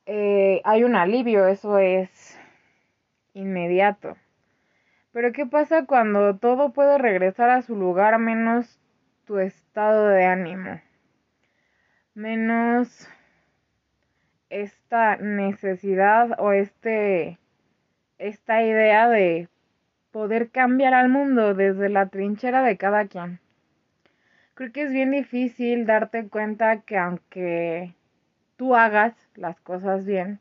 Eh, 0.06 0.62
hay 0.66 0.84
un 0.84 0.96
alivio, 0.96 1.48
eso 1.48 1.80
es 1.80 2.38
inmediato. 3.34 4.18
Pero 5.14 5.32
¿qué 5.32 5.46
pasa 5.46 5.86
cuando 5.86 6.38
todo 6.38 6.74
puede 6.74 6.98
regresar 6.98 7.50
a 7.50 7.62
su 7.62 7.76
lugar 7.76 8.20
menos 8.20 8.80
tu 9.26 9.40
estado 9.40 10.10
de 10.10 10.26
ánimo? 10.26 10.82
Menos 12.14 13.08
esta 14.50 15.16
necesidad 15.18 16.36
o 16.40 16.52
este 16.52 17.40
esta 18.24 18.64
idea 18.64 19.10
de 19.10 19.50
poder 20.12 20.50
cambiar 20.50 20.94
al 20.94 21.10
mundo 21.10 21.54
desde 21.54 21.90
la 21.90 22.08
trinchera 22.08 22.64
de 22.64 22.78
cada 22.78 23.08
quien. 23.08 23.40
Creo 24.54 24.72
que 24.72 24.84
es 24.84 24.94
bien 24.94 25.12
difícil 25.12 25.86
darte 25.86 26.30
cuenta 26.30 26.82
que 26.82 26.98
aunque 26.98 27.96
tú 28.56 28.76
hagas 28.76 29.14
las 29.36 29.60
cosas 29.60 30.06
bien, 30.06 30.40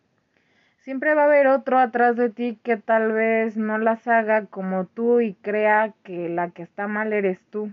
siempre 0.78 1.14
va 1.14 1.22
a 1.22 1.24
haber 1.24 1.48
otro 1.48 1.80
atrás 1.80 2.14
de 2.16 2.30
ti 2.30 2.56
que 2.62 2.76
tal 2.76 3.10
vez 3.12 3.56
no 3.56 3.78
las 3.78 4.06
haga 4.06 4.46
como 4.46 4.86
tú 4.86 5.20
y 5.20 5.34
crea 5.34 5.92
que 6.04 6.28
la 6.28 6.50
que 6.50 6.62
está 6.62 6.86
mal 6.86 7.12
eres 7.12 7.40
tú. 7.50 7.72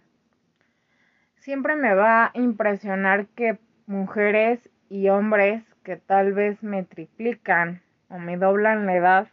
Siempre 1.35 1.75
me 1.75 1.93
va 1.93 2.25
a 2.25 2.31
impresionar 2.33 3.27
que 3.27 3.59
mujeres 3.85 4.71
y 4.89 5.09
hombres 5.09 5.63
que 5.83 5.97
tal 5.97 6.33
vez 6.33 6.63
me 6.63 6.83
triplican 6.83 7.83
o 8.09 8.17
me 8.17 8.37
doblan 8.37 8.87
la 8.87 8.95
edad 8.95 9.27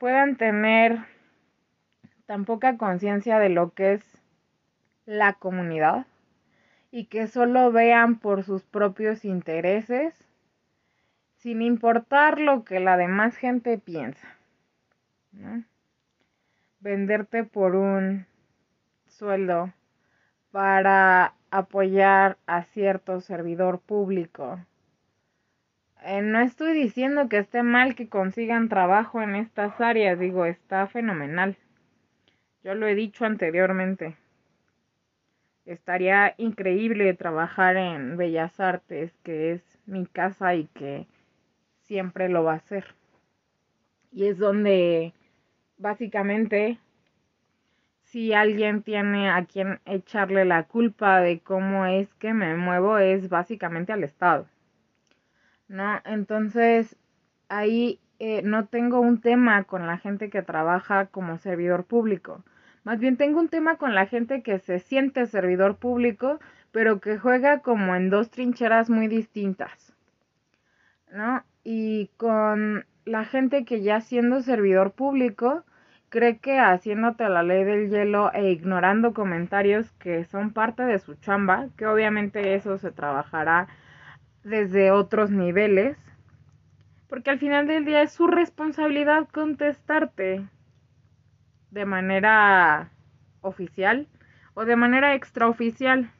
puedan 0.00 0.36
tener 0.36 0.98
tan 2.24 2.46
poca 2.46 2.78
conciencia 2.78 3.38
de 3.38 3.50
lo 3.50 3.74
que 3.74 3.92
es 3.92 4.22
la 5.04 5.34
comunidad 5.34 6.06
y 6.90 7.04
que 7.04 7.26
solo 7.26 7.70
vean 7.70 8.18
por 8.18 8.42
sus 8.42 8.64
propios 8.64 9.26
intereses 9.26 10.14
sin 11.36 11.60
importar 11.60 12.40
lo 12.40 12.64
que 12.64 12.80
la 12.80 12.96
demás 12.96 13.36
gente 13.36 13.76
piensa. 13.76 14.26
Venderte 16.80 17.44
por 17.44 17.76
un 17.76 18.26
sueldo 19.06 19.70
para 20.50 21.34
apoyar 21.50 22.38
a 22.46 22.62
cierto 22.64 23.20
servidor 23.20 23.80
público 23.80 24.60
eh, 26.04 26.22
no 26.22 26.40
estoy 26.40 26.72
diciendo 26.72 27.28
que 27.28 27.38
esté 27.38 27.62
mal 27.62 27.94
que 27.94 28.08
consigan 28.08 28.68
trabajo 28.68 29.22
en 29.22 29.34
estas 29.34 29.80
áreas, 29.80 30.18
digo, 30.18 30.46
está 30.46 30.86
fenomenal. 30.86 31.56
Yo 32.62 32.74
lo 32.74 32.86
he 32.86 32.94
dicho 32.94 33.24
anteriormente. 33.24 34.16
Estaría 35.64 36.34
increíble 36.36 37.14
trabajar 37.14 37.76
en 37.76 38.16
Bellas 38.16 38.58
Artes, 38.60 39.12
que 39.22 39.52
es 39.52 39.78
mi 39.86 40.06
casa 40.06 40.54
y 40.54 40.66
que 40.66 41.06
siempre 41.82 42.28
lo 42.28 42.44
va 42.44 42.54
a 42.54 42.56
hacer. 42.56 42.84
Y 44.10 44.26
es 44.26 44.38
donde 44.38 45.12
básicamente 45.78 46.78
si 48.02 48.32
alguien 48.32 48.82
tiene 48.82 49.30
a 49.30 49.44
quien 49.44 49.80
echarle 49.84 50.44
la 50.44 50.64
culpa 50.64 51.20
de 51.20 51.40
cómo 51.40 51.86
es 51.86 52.12
que 52.14 52.34
me 52.34 52.56
muevo 52.56 52.98
es 52.98 53.28
básicamente 53.28 53.92
al 53.92 54.02
Estado. 54.02 54.48
¿No? 55.70 56.00
Entonces, 56.04 56.96
ahí 57.48 58.00
eh, 58.18 58.42
no 58.42 58.66
tengo 58.66 59.00
un 59.00 59.20
tema 59.20 59.64
con 59.64 59.86
la 59.86 59.98
gente 59.98 60.28
que 60.28 60.42
trabaja 60.42 61.06
como 61.06 61.38
servidor 61.38 61.84
público. 61.84 62.42
Más 62.82 62.98
bien 62.98 63.16
tengo 63.16 63.38
un 63.38 63.48
tema 63.48 63.76
con 63.76 63.94
la 63.94 64.06
gente 64.06 64.42
que 64.42 64.58
se 64.58 64.80
siente 64.80 65.26
servidor 65.26 65.76
público, 65.76 66.40
pero 66.72 67.00
que 67.00 67.18
juega 67.18 67.60
como 67.60 67.94
en 67.94 68.10
dos 68.10 68.30
trincheras 68.30 68.90
muy 68.90 69.06
distintas. 69.06 69.94
¿No? 71.12 71.44
Y 71.62 72.10
con 72.16 72.84
la 73.04 73.24
gente 73.24 73.64
que 73.64 73.82
ya 73.82 74.00
siendo 74.00 74.42
servidor 74.42 74.92
público 74.92 75.64
cree 76.08 76.38
que 76.38 76.58
haciéndote 76.58 77.28
la 77.28 77.44
ley 77.44 77.62
del 77.62 77.90
hielo 77.90 78.32
e 78.32 78.50
ignorando 78.50 79.14
comentarios 79.14 79.92
que 79.92 80.24
son 80.24 80.52
parte 80.52 80.82
de 80.82 80.98
su 80.98 81.14
chamba, 81.14 81.68
que 81.76 81.86
obviamente 81.86 82.54
eso 82.54 82.76
se 82.78 82.90
trabajará 82.90 83.68
desde 84.44 84.90
otros 84.90 85.30
niveles, 85.30 85.96
porque 87.08 87.30
al 87.30 87.38
final 87.38 87.66
del 87.66 87.84
día 87.84 88.02
es 88.02 88.12
su 88.12 88.26
responsabilidad 88.26 89.28
contestarte 89.28 90.46
de 91.70 91.84
manera 91.84 92.90
oficial 93.40 94.06
o 94.54 94.64
de 94.64 94.76
manera 94.76 95.14
extraoficial. 95.14 96.10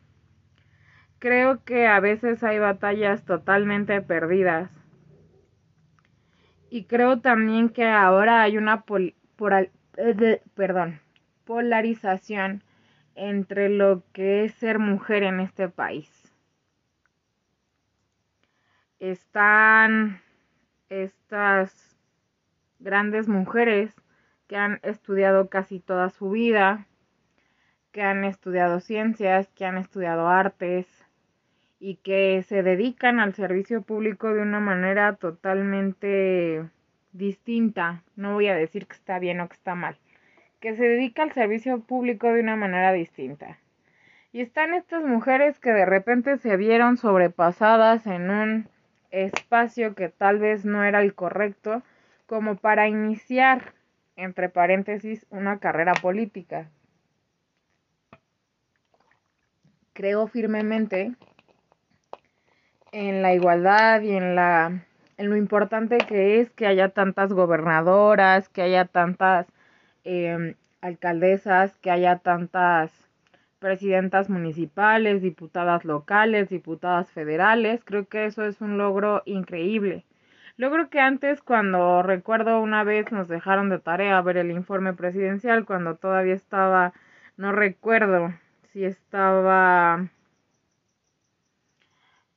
Creo 1.18 1.64
que 1.64 1.86
a 1.86 2.00
veces 2.00 2.42
hay 2.42 2.58
batallas 2.58 3.24
totalmente 3.24 4.00
perdidas. 4.00 4.70
Y 6.70 6.84
creo 6.84 7.20
también 7.20 7.68
que 7.68 7.84
ahora 7.86 8.42
hay 8.42 8.56
una 8.56 8.84
eh, 9.96 10.42
polarización 11.44 12.62
entre 13.16 13.68
lo 13.68 14.02
que 14.12 14.44
es 14.44 14.54
ser 14.54 14.78
mujer 14.78 15.24
en 15.24 15.40
este 15.40 15.68
país 15.68 16.19
están 19.00 20.20
estas 20.90 21.96
grandes 22.78 23.28
mujeres 23.28 23.94
que 24.46 24.56
han 24.56 24.78
estudiado 24.82 25.48
casi 25.48 25.80
toda 25.80 26.10
su 26.10 26.30
vida, 26.30 26.86
que 27.92 28.02
han 28.02 28.24
estudiado 28.24 28.80
ciencias, 28.80 29.48
que 29.54 29.64
han 29.64 29.78
estudiado 29.78 30.28
artes 30.28 30.86
y 31.78 31.96
que 31.96 32.42
se 32.46 32.62
dedican 32.62 33.20
al 33.20 33.34
servicio 33.34 33.82
público 33.82 34.32
de 34.32 34.42
una 34.42 34.60
manera 34.60 35.16
totalmente 35.16 36.68
distinta. 37.12 38.02
No 38.16 38.34
voy 38.34 38.48
a 38.48 38.54
decir 38.54 38.86
que 38.86 38.94
está 38.94 39.18
bien 39.18 39.40
o 39.40 39.48
que 39.48 39.54
está 39.54 39.74
mal. 39.74 39.96
Que 40.60 40.76
se 40.76 40.84
dedica 40.84 41.22
al 41.22 41.32
servicio 41.32 41.80
público 41.80 42.32
de 42.32 42.40
una 42.42 42.54
manera 42.54 42.92
distinta. 42.92 43.58
Y 44.32 44.42
están 44.42 44.74
estas 44.74 45.02
mujeres 45.02 45.58
que 45.58 45.72
de 45.72 45.86
repente 45.86 46.36
se 46.36 46.56
vieron 46.56 46.98
sobrepasadas 46.98 48.06
en 48.06 48.30
un 48.30 48.68
espacio 49.10 49.94
que 49.94 50.08
tal 50.08 50.38
vez 50.38 50.64
no 50.64 50.84
era 50.84 51.00
el 51.02 51.14
correcto 51.14 51.82
como 52.26 52.56
para 52.56 52.88
iniciar, 52.88 53.74
entre 54.16 54.48
paréntesis, 54.48 55.26
una 55.30 55.58
carrera 55.58 55.94
política. 55.94 56.70
Creo 59.92 60.26
firmemente 60.28 61.14
en 62.92 63.22
la 63.22 63.34
igualdad 63.34 64.02
y 64.02 64.12
en 64.12 64.34
la 64.34 64.86
en 65.16 65.28
lo 65.28 65.36
importante 65.36 65.98
que 65.98 66.40
es 66.40 66.50
que 66.50 66.66
haya 66.66 66.88
tantas 66.88 67.32
gobernadoras, 67.34 68.48
que 68.48 68.62
haya 68.62 68.86
tantas 68.86 69.46
eh, 70.04 70.54
alcaldesas, 70.80 71.76
que 71.76 71.90
haya 71.90 72.16
tantas 72.16 73.09
presidentas 73.60 74.28
municipales, 74.28 75.22
diputadas 75.22 75.84
locales, 75.84 76.48
diputadas 76.48 77.10
federales. 77.12 77.82
Creo 77.84 78.08
que 78.08 78.24
eso 78.24 78.44
es 78.44 78.60
un 78.60 78.78
logro 78.78 79.22
increíble. 79.26 80.04
Logro 80.56 80.90
que 80.90 81.00
antes, 81.00 81.40
cuando 81.42 82.02
recuerdo 82.02 82.60
una 82.60 82.84
vez 82.84 83.12
nos 83.12 83.28
dejaron 83.28 83.70
de 83.70 83.78
tarea 83.78 84.20
ver 84.22 84.36
el 84.38 84.50
informe 84.50 84.92
presidencial, 84.94 85.64
cuando 85.64 85.96
todavía 85.96 86.34
estaba, 86.34 86.92
no 87.36 87.52
recuerdo 87.52 88.34
si 88.72 88.84
estaba 88.84 90.08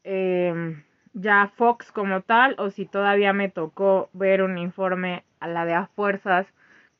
em, 0.03 0.83
ya 1.13 1.51
Fox 1.55 1.91
como 1.91 2.21
tal 2.21 2.55
o 2.59 2.69
si 2.69 2.85
todavía 2.85 3.33
me 3.33 3.49
tocó 3.49 4.09
ver 4.13 4.41
un 4.43 4.57
informe 4.57 5.23
a 5.39 5.47
la 5.47 5.65
de 5.65 5.73
a 5.73 5.87
fuerzas 5.87 6.47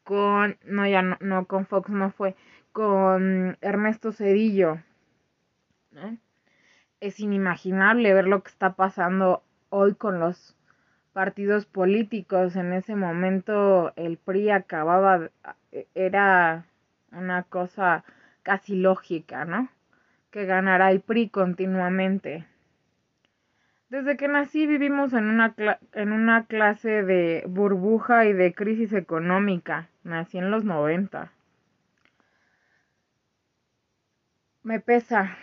con, 0.03 0.57
no 0.65 0.87
ya 0.87 1.01
no, 1.01 1.17
no 1.21 1.45
con 1.45 1.65
Fox 1.65 1.89
no 1.89 2.11
fue, 2.11 2.35
con 2.73 3.57
Ernesto 3.61 4.11
Cedillo. 4.11 4.79
Es 6.99 7.19
inimaginable 7.19 8.13
ver 8.13 8.27
lo 8.27 8.43
que 8.43 8.49
está 8.49 8.73
pasando 8.73 9.43
hoy 9.69 9.93
con 9.93 10.19
los 10.19 10.57
partidos 11.13 11.65
políticos. 11.65 12.55
En 12.55 12.73
ese 12.73 12.95
momento 12.95 13.93
el 13.95 14.17
PRI 14.17 14.49
acababa, 14.49 15.29
era 15.93 16.65
una 17.11 17.43
cosa 17.43 18.03
casi 18.41 18.75
lógica, 18.75 19.45
¿no? 19.45 19.69
Que 20.31 20.45
ganará 20.45 20.91
el 20.91 21.01
PRI 21.01 21.29
continuamente. 21.29 22.45
Desde 23.89 24.17
que 24.17 24.27
nací 24.27 24.65
vivimos 24.65 25.13
en 25.13 25.25
una, 25.25 25.53
en 25.93 26.11
una 26.11 26.47
clase 26.47 27.03
de 27.03 27.43
burbuja 27.47 28.25
y 28.25 28.33
de 28.33 28.55
crisis 28.55 28.93
económica. 28.93 29.89
Nací 30.03 30.39
en 30.39 30.49
los 30.49 30.63
90. 30.63 31.31
Me 34.63 34.79
pesa, 34.79 35.37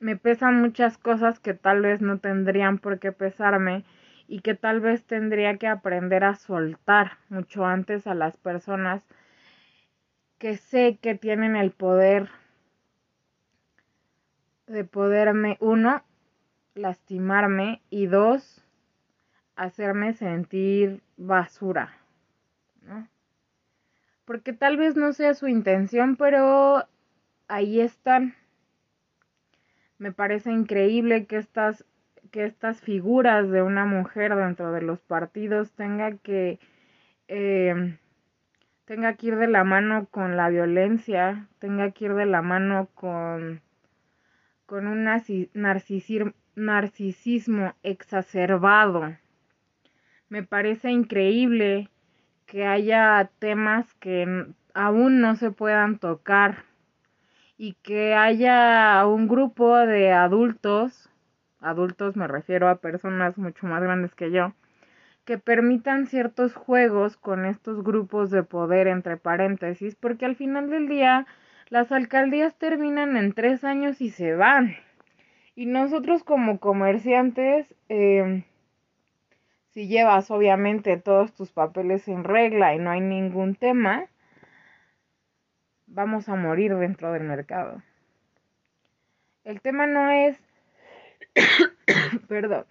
me 0.00 0.16
pesan 0.16 0.60
muchas 0.60 0.96
cosas 0.96 1.38
que 1.38 1.52
tal 1.52 1.82
vez 1.82 2.00
no 2.00 2.18
tendrían 2.18 2.78
por 2.78 2.98
qué 2.98 3.12
pesarme 3.12 3.84
y 4.28 4.40
que 4.40 4.54
tal 4.54 4.80
vez 4.80 5.04
tendría 5.04 5.58
que 5.58 5.68
aprender 5.68 6.24
a 6.24 6.36
soltar 6.36 7.18
mucho 7.28 7.66
antes 7.66 8.06
a 8.06 8.14
las 8.14 8.38
personas 8.38 9.06
que 10.38 10.56
sé 10.56 10.98
que 11.00 11.14
tienen 11.14 11.54
el 11.54 11.70
poder 11.70 12.30
de 14.66 14.84
poderme, 14.84 15.58
uno, 15.60 16.02
lastimarme 16.74 17.82
y 17.90 18.06
dos, 18.06 18.64
hacerme 19.54 20.14
sentir 20.14 21.02
basura, 21.18 21.94
¿no? 22.80 23.06
Porque 24.24 24.52
tal 24.54 24.78
vez 24.78 24.96
no 24.96 25.12
sea 25.12 25.34
su 25.34 25.46
intención, 25.46 26.16
pero 26.16 26.88
ahí 27.48 27.80
están. 27.80 28.34
Me 30.02 30.10
parece 30.10 30.50
increíble 30.50 31.26
que 31.26 31.36
estas, 31.36 31.84
que 32.32 32.44
estas 32.44 32.80
figuras 32.80 33.48
de 33.48 33.62
una 33.62 33.86
mujer 33.86 34.34
dentro 34.34 34.72
de 34.72 34.82
los 34.82 35.00
partidos 35.00 35.70
tenga 35.74 36.16
que 36.16 36.58
eh, 37.28 37.96
tenga 38.84 39.14
que 39.14 39.28
ir 39.28 39.36
de 39.36 39.46
la 39.46 39.62
mano 39.62 40.08
con 40.10 40.36
la 40.36 40.48
violencia, 40.48 41.46
tenga 41.60 41.92
que 41.92 42.06
ir 42.06 42.14
de 42.14 42.26
la 42.26 42.42
mano 42.42 42.88
con, 42.96 43.60
con 44.66 44.88
un 44.88 45.04
narcisismo 46.56 47.74
exacerbado. 47.84 49.16
Me 50.28 50.42
parece 50.42 50.90
increíble 50.90 51.90
que 52.46 52.66
haya 52.66 53.30
temas 53.38 53.94
que 54.00 54.46
aún 54.74 55.20
no 55.20 55.36
se 55.36 55.52
puedan 55.52 56.00
tocar 56.00 56.71
y 57.56 57.74
que 57.82 58.14
haya 58.14 59.06
un 59.06 59.28
grupo 59.28 59.76
de 59.76 60.12
adultos, 60.12 61.08
adultos 61.60 62.16
me 62.16 62.26
refiero 62.26 62.68
a 62.68 62.76
personas 62.76 63.38
mucho 63.38 63.66
más 63.66 63.82
grandes 63.82 64.14
que 64.14 64.30
yo, 64.30 64.52
que 65.24 65.38
permitan 65.38 66.06
ciertos 66.06 66.54
juegos 66.54 67.16
con 67.16 67.44
estos 67.44 67.84
grupos 67.84 68.30
de 68.30 68.42
poder 68.42 68.88
entre 68.88 69.16
paréntesis, 69.16 69.94
porque 69.94 70.24
al 70.24 70.36
final 70.36 70.70
del 70.70 70.88
día 70.88 71.26
las 71.68 71.92
alcaldías 71.92 72.56
terminan 72.58 73.16
en 73.16 73.32
tres 73.32 73.64
años 73.64 74.00
y 74.00 74.10
se 74.10 74.34
van. 74.34 74.76
Y 75.54 75.66
nosotros 75.66 76.24
como 76.24 76.58
comerciantes, 76.58 77.66
em, 77.88 78.42
si 79.70 79.86
llevas 79.86 80.30
obviamente 80.30 80.96
todos 80.96 81.32
tus 81.34 81.52
papeles 81.52 82.08
en 82.08 82.24
regla 82.24 82.74
y 82.74 82.78
no 82.78 82.90
hay 82.90 83.00
ningún 83.00 83.54
tema, 83.54 84.06
vamos 85.92 86.28
a 86.28 86.34
morir 86.34 86.74
dentro 86.76 87.12
del 87.12 87.24
mercado. 87.24 87.82
El 89.44 89.60
tema 89.60 89.86
no 89.86 90.10
es, 90.10 90.38
perdón, 92.28 92.64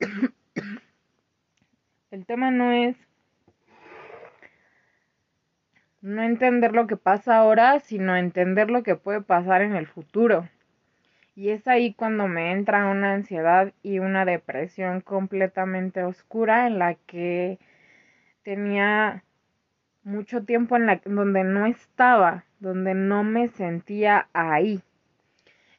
el 2.10 2.26
tema 2.26 2.50
no 2.50 2.72
es 2.72 2.96
no 6.00 6.22
entender 6.22 6.74
lo 6.74 6.86
que 6.86 6.96
pasa 6.96 7.36
ahora, 7.36 7.80
sino 7.80 8.16
entender 8.16 8.70
lo 8.70 8.82
que 8.82 8.96
puede 8.96 9.20
pasar 9.20 9.62
en 9.62 9.76
el 9.76 9.86
futuro. 9.86 10.48
Y 11.34 11.50
es 11.50 11.68
ahí 11.68 11.94
cuando 11.94 12.26
me 12.26 12.50
entra 12.50 12.86
una 12.86 13.12
ansiedad 13.12 13.72
y 13.82 14.00
una 14.00 14.24
depresión 14.24 15.00
completamente 15.00 16.02
oscura 16.02 16.66
en 16.66 16.78
la 16.78 16.94
que 16.94 17.58
tenía 18.42 19.22
mucho 20.08 20.42
tiempo 20.42 20.76
en 20.76 20.86
la 20.86 21.00
donde 21.04 21.44
no 21.44 21.66
estaba, 21.66 22.44
donde 22.60 22.94
no 22.94 23.22
me 23.24 23.48
sentía 23.48 24.28
ahí, 24.32 24.80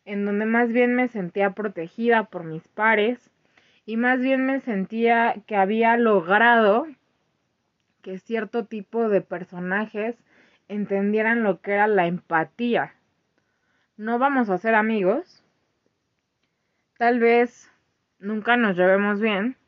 en 0.05 0.25
donde 0.25 0.45
más 0.45 0.71
bien 0.71 0.95
me 0.95 1.07
sentía 1.07 1.51
protegida 1.51 2.25
por 2.25 2.43
mis 2.43 2.67
pares, 2.67 3.31
y 3.85 3.97
más 3.97 4.19
bien 4.19 4.45
me 4.45 4.59
sentía 4.59 5.35
que 5.47 5.55
había 5.55 5.97
logrado 5.97 6.85
que 8.03 8.19
cierto 8.19 8.65
tipo 8.65 9.09
de 9.09 9.21
personajes 9.21 10.15
entendieran 10.67 11.41
lo 11.43 11.59
que 11.59 11.73
era 11.73 11.87
la 11.87 12.05
empatía. 12.05 12.93
No 13.97 14.19
vamos 14.19 14.49
a 14.49 14.59
ser 14.59 14.75
amigos. 14.75 15.43
Tal 16.97 17.19
vez 17.19 17.69
nunca 18.19 18.57
nos 18.57 18.77
llevemos 18.77 19.19
bien. 19.19 19.58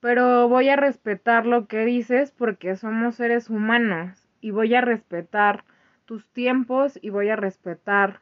Pero 0.00 0.48
voy 0.48 0.68
a 0.70 0.76
respetar 0.76 1.46
lo 1.46 1.66
que 1.66 1.84
dices 1.84 2.32
porque 2.32 2.76
somos 2.76 3.16
seres 3.16 3.50
humanos. 3.50 4.26
Y 4.40 4.50
voy 4.50 4.74
a 4.74 4.80
respetar 4.80 5.64
tus 6.06 6.26
tiempos 6.28 6.98
y 7.02 7.10
voy 7.10 7.28
a 7.28 7.36
respetar 7.36 8.20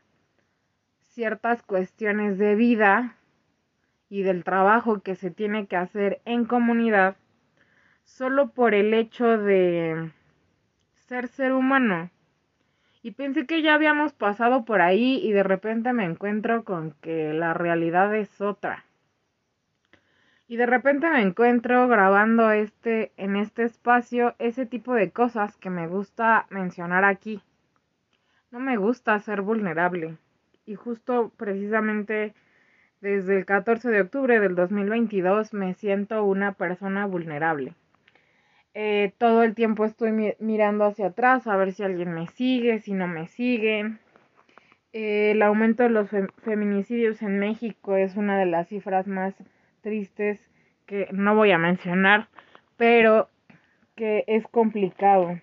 ciertas 1.00 1.62
cuestiones 1.62 2.38
de 2.38 2.54
vida 2.54 3.16
y 4.10 4.22
del 4.22 4.44
trabajo 4.44 5.00
que 5.00 5.14
se 5.14 5.30
tiene 5.30 5.66
que 5.66 5.76
hacer 5.76 6.20
en 6.24 6.44
comunidad 6.44 7.16
solo 8.04 8.50
por 8.50 8.74
el 8.74 8.94
hecho 8.94 9.38
de 9.38 10.10
ser 10.94 11.28
ser 11.28 11.52
humano. 11.52 12.10
Y 13.02 13.12
pensé 13.12 13.46
que 13.46 13.62
ya 13.62 13.74
habíamos 13.74 14.12
pasado 14.12 14.64
por 14.64 14.80
ahí 14.80 15.20
y 15.22 15.32
de 15.32 15.42
repente 15.42 15.92
me 15.92 16.04
encuentro 16.04 16.64
con 16.64 16.92
que 17.00 17.32
la 17.32 17.54
realidad 17.54 18.14
es 18.14 18.40
otra. 18.40 18.84
Y 20.50 20.56
de 20.56 20.64
repente 20.64 21.10
me 21.10 21.20
encuentro 21.20 21.86
grabando 21.88 22.50
este 22.50 23.12
en 23.18 23.36
este 23.36 23.64
espacio 23.64 24.34
ese 24.38 24.64
tipo 24.64 24.94
de 24.94 25.10
cosas 25.10 25.58
que 25.58 25.68
me 25.68 25.86
gusta 25.86 26.46
mencionar 26.48 27.04
aquí. 27.04 27.42
No 28.50 28.58
me 28.58 28.78
gusta 28.78 29.20
ser 29.20 29.42
vulnerable. 29.42 30.16
Y 30.64 30.74
justo 30.74 31.30
precisamente 31.36 32.32
desde 33.02 33.36
el 33.36 33.44
14 33.44 33.90
de 33.90 34.00
octubre 34.00 34.40
del 34.40 34.54
2022 34.54 35.52
me 35.52 35.74
siento 35.74 36.24
una 36.24 36.52
persona 36.52 37.04
vulnerable. 37.04 37.74
Eh, 38.72 39.12
todo 39.18 39.42
el 39.42 39.54
tiempo 39.54 39.84
estoy 39.84 40.34
mirando 40.38 40.86
hacia 40.86 41.08
atrás 41.08 41.46
a 41.46 41.56
ver 41.56 41.72
si 41.72 41.82
alguien 41.82 42.14
me 42.14 42.26
sigue, 42.26 42.80
si 42.80 42.94
no 42.94 43.06
me 43.06 43.28
siguen. 43.28 43.98
Eh, 44.94 45.32
el 45.32 45.42
aumento 45.42 45.82
de 45.82 45.90
los 45.90 46.08
feminicidios 46.42 47.20
en 47.20 47.38
México 47.38 47.96
es 47.96 48.16
una 48.16 48.38
de 48.38 48.46
las 48.46 48.68
cifras 48.68 49.06
más 49.06 49.34
tristes 49.80 50.40
que 50.86 51.08
no 51.12 51.34
voy 51.34 51.50
a 51.52 51.58
mencionar, 51.58 52.28
pero 52.76 53.28
que 53.94 54.24
es 54.26 54.46
complicado. 54.48 55.40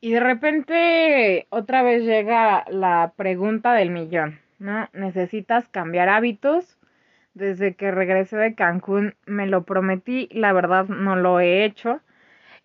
Y 0.00 0.12
de 0.12 0.20
repente 0.20 1.46
otra 1.50 1.82
vez 1.82 2.04
llega 2.04 2.64
la 2.70 3.12
pregunta 3.16 3.74
del 3.74 3.90
millón. 3.90 4.40
¿no? 4.58 4.88
Necesitas 4.92 5.68
cambiar 5.68 6.08
hábitos. 6.08 6.78
Desde 7.34 7.74
que 7.74 7.92
regresé 7.92 8.36
de 8.36 8.54
Cancún 8.54 9.14
me 9.26 9.46
lo 9.46 9.62
prometí, 9.62 10.28
la 10.32 10.52
verdad 10.52 10.86
no 10.86 11.14
lo 11.14 11.38
he 11.40 11.64
hecho. 11.64 12.00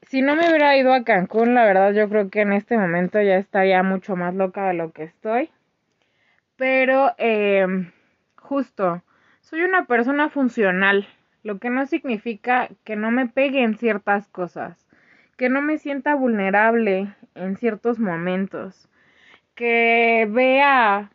Si 0.01 0.21
no 0.21 0.35
me 0.35 0.47
hubiera 0.49 0.75
ido 0.77 0.93
a 0.93 1.03
Cancún, 1.03 1.53
la 1.53 1.65
verdad 1.65 1.93
yo 1.93 2.09
creo 2.09 2.29
que 2.29 2.41
en 2.41 2.53
este 2.53 2.77
momento 2.77 3.21
ya 3.21 3.37
estaría 3.37 3.83
mucho 3.83 4.15
más 4.15 4.33
loca 4.33 4.67
de 4.67 4.73
lo 4.73 4.91
que 4.91 5.03
estoy. 5.03 5.49
Pero, 6.55 7.13
eh, 7.17 7.67
justo, 8.35 9.03
soy 9.43 9.61
una 9.61 9.85
persona 9.85 10.29
funcional, 10.29 11.07
lo 11.43 11.59
que 11.59 11.69
no 11.69 11.85
significa 11.85 12.69
que 12.85 12.95
no 12.95 13.11
me 13.11 13.27
peguen 13.27 13.77
ciertas 13.77 14.27
cosas, 14.29 14.87
que 15.37 15.49
no 15.49 15.61
me 15.61 15.77
sienta 15.77 16.15
vulnerable 16.15 17.13
en 17.35 17.57
ciertos 17.57 17.99
momentos, 17.99 18.89
que 19.53 20.27
vea 20.31 21.11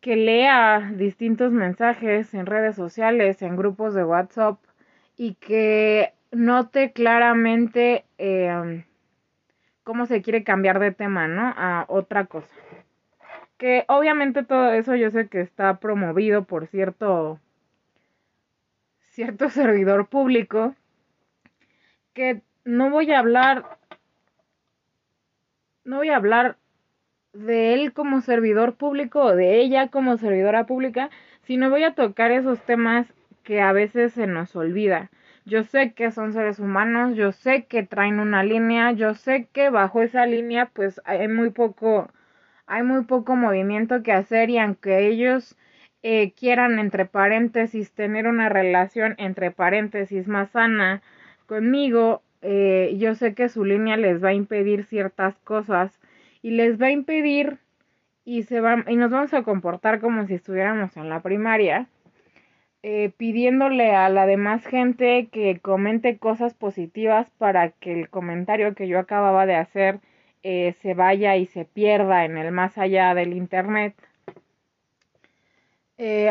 que 0.00 0.16
lea 0.16 0.90
distintos 0.96 1.52
mensajes 1.52 2.34
en 2.34 2.46
redes 2.46 2.74
sociales, 2.74 3.40
en 3.40 3.56
grupos 3.56 3.94
de 3.94 4.04
WhatsApp 4.04 4.58
y 5.16 5.34
que 5.34 6.12
note 6.32 6.90
claramente 6.90 8.04
eh, 8.18 8.84
cómo 9.84 10.06
se 10.06 10.20
quiere 10.20 10.42
cambiar 10.42 10.80
de 10.80 10.90
tema, 10.90 11.28
¿no? 11.28 11.54
A 11.56 11.84
otra 11.88 12.26
cosa. 12.26 12.52
Que 13.62 13.84
obviamente 13.86 14.42
todo 14.42 14.72
eso 14.72 14.96
yo 14.96 15.12
sé 15.12 15.28
que 15.28 15.40
está 15.40 15.78
promovido 15.78 16.42
por 16.42 16.66
cierto 16.66 17.38
cierto 19.12 19.48
servidor 19.50 20.08
público 20.08 20.74
que 22.12 22.42
no 22.64 22.90
voy 22.90 23.12
a 23.12 23.20
hablar 23.20 23.78
no 25.84 25.98
voy 25.98 26.08
a 26.08 26.16
hablar 26.16 26.56
de 27.32 27.74
él 27.74 27.92
como 27.92 28.20
servidor 28.20 28.74
público 28.74 29.20
o 29.20 29.36
de 29.36 29.60
ella 29.60 29.90
como 29.90 30.16
servidora 30.16 30.66
pública, 30.66 31.10
sino 31.42 31.70
voy 31.70 31.84
a 31.84 31.94
tocar 31.94 32.32
esos 32.32 32.58
temas 32.62 33.06
que 33.44 33.60
a 33.60 33.72
veces 33.72 34.12
se 34.14 34.26
nos 34.26 34.56
olvida. 34.56 35.12
Yo 35.44 35.62
sé 35.62 35.92
que 35.92 36.10
son 36.10 36.32
seres 36.32 36.58
humanos, 36.58 37.14
yo 37.14 37.30
sé 37.30 37.66
que 37.66 37.84
traen 37.84 38.18
una 38.18 38.42
línea, 38.42 38.90
yo 38.90 39.14
sé 39.14 39.46
que 39.52 39.70
bajo 39.70 40.02
esa 40.02 40.26
línea 40.26 40.66
pues 40.66 41.00
hay 41.04 41.28
muy 41.28 41.50
poco, 41.50 42.10
hay 42.72 42.82
muy 42.84 43.04
poco 43.04 43.36
movimiento 43.36 44.02
que 44.02 44.12
hacer 44.12 44.48
y 44.48 44.56
aunque 44.56 45.06
ellos 45.06 45.58
eh, 46.02 46.32
quieran 46.32 46.78
entre 46.78 47.04
paréntesis 47.04 47.92
tener 47.92 48.26
una 48.26 48.48
relación 48.48 49.14
entre 49.18 49.50
paréntesis 49.50 50.26
más 50.26 50.52
sana 50.52 51.02
conmigo, 51.44 52.22
eh, 52.40 52.96
yo 52.98 53.14
sé 53.14 53.34
que 53.34 53.50
su 53.50 53.66
línea 53.66 53.98
les 53.98 54.24
va 54.24 54.30
a 54.30 54.32
impedir 54.32 54.84
ciertas 54.84 55.38
cosas 55.40 56.00
y 56.40 56.52
les 56.52 56.80
va 56.80 56.86
a 56.86 56.92
impedir 56.92 57.58
y, 58.24 58.44
se 58.44 58.62
va, 58.62 58.82
y 58.88 58.96
nos 58.96 59.10
vamos 59.10 59.34
a 59.34 59.42
comportar 59.42 60.00
como 60.00 60.26
si 60.26 60.32
estuviéramos 60.32 60.96
en 60.96 61.10
la 61.10 61.20
primaria, 61.20 61.88
eh, 62.82 63.12
pidiéndole 63.18 63.94
a 63.94 64.08
la 64.08 64.24
demás 64.24 64.64
gente 64.64 65.28
que 65.30 65.58
comente 65.60 66.16
cosas 66.16 66.54
positivas 66.54 67.28
para 67.36 67.68
que 67.68 67.92
el 67.92 68.08
comentario 68.08 68.74
que 68.74 68.88
yo 68.88 68.98
acababa 68.98 69.44
de 69.44 69.56
hacer 69.56 70.00
eh, 70.42 70.74
se 70.82 70.94
vaya 70.94 71.36
y 71.36 71.46
se 71.46 71.64
pierda 71.64 72.24
en 72.24 72.36
el 72.36 72.52
más 72.52 72.78
allá 72.78 73.14
del 73.14 73.32
internet. 73.32 73.94
Eh, 75.98 76.30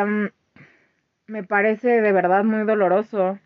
me 1.28 1.44
parece 1.44 2.02
de 2.02 2.12
verdad 2.12 2.44
muy 2.44 2.66
doloroso 2.66 3.40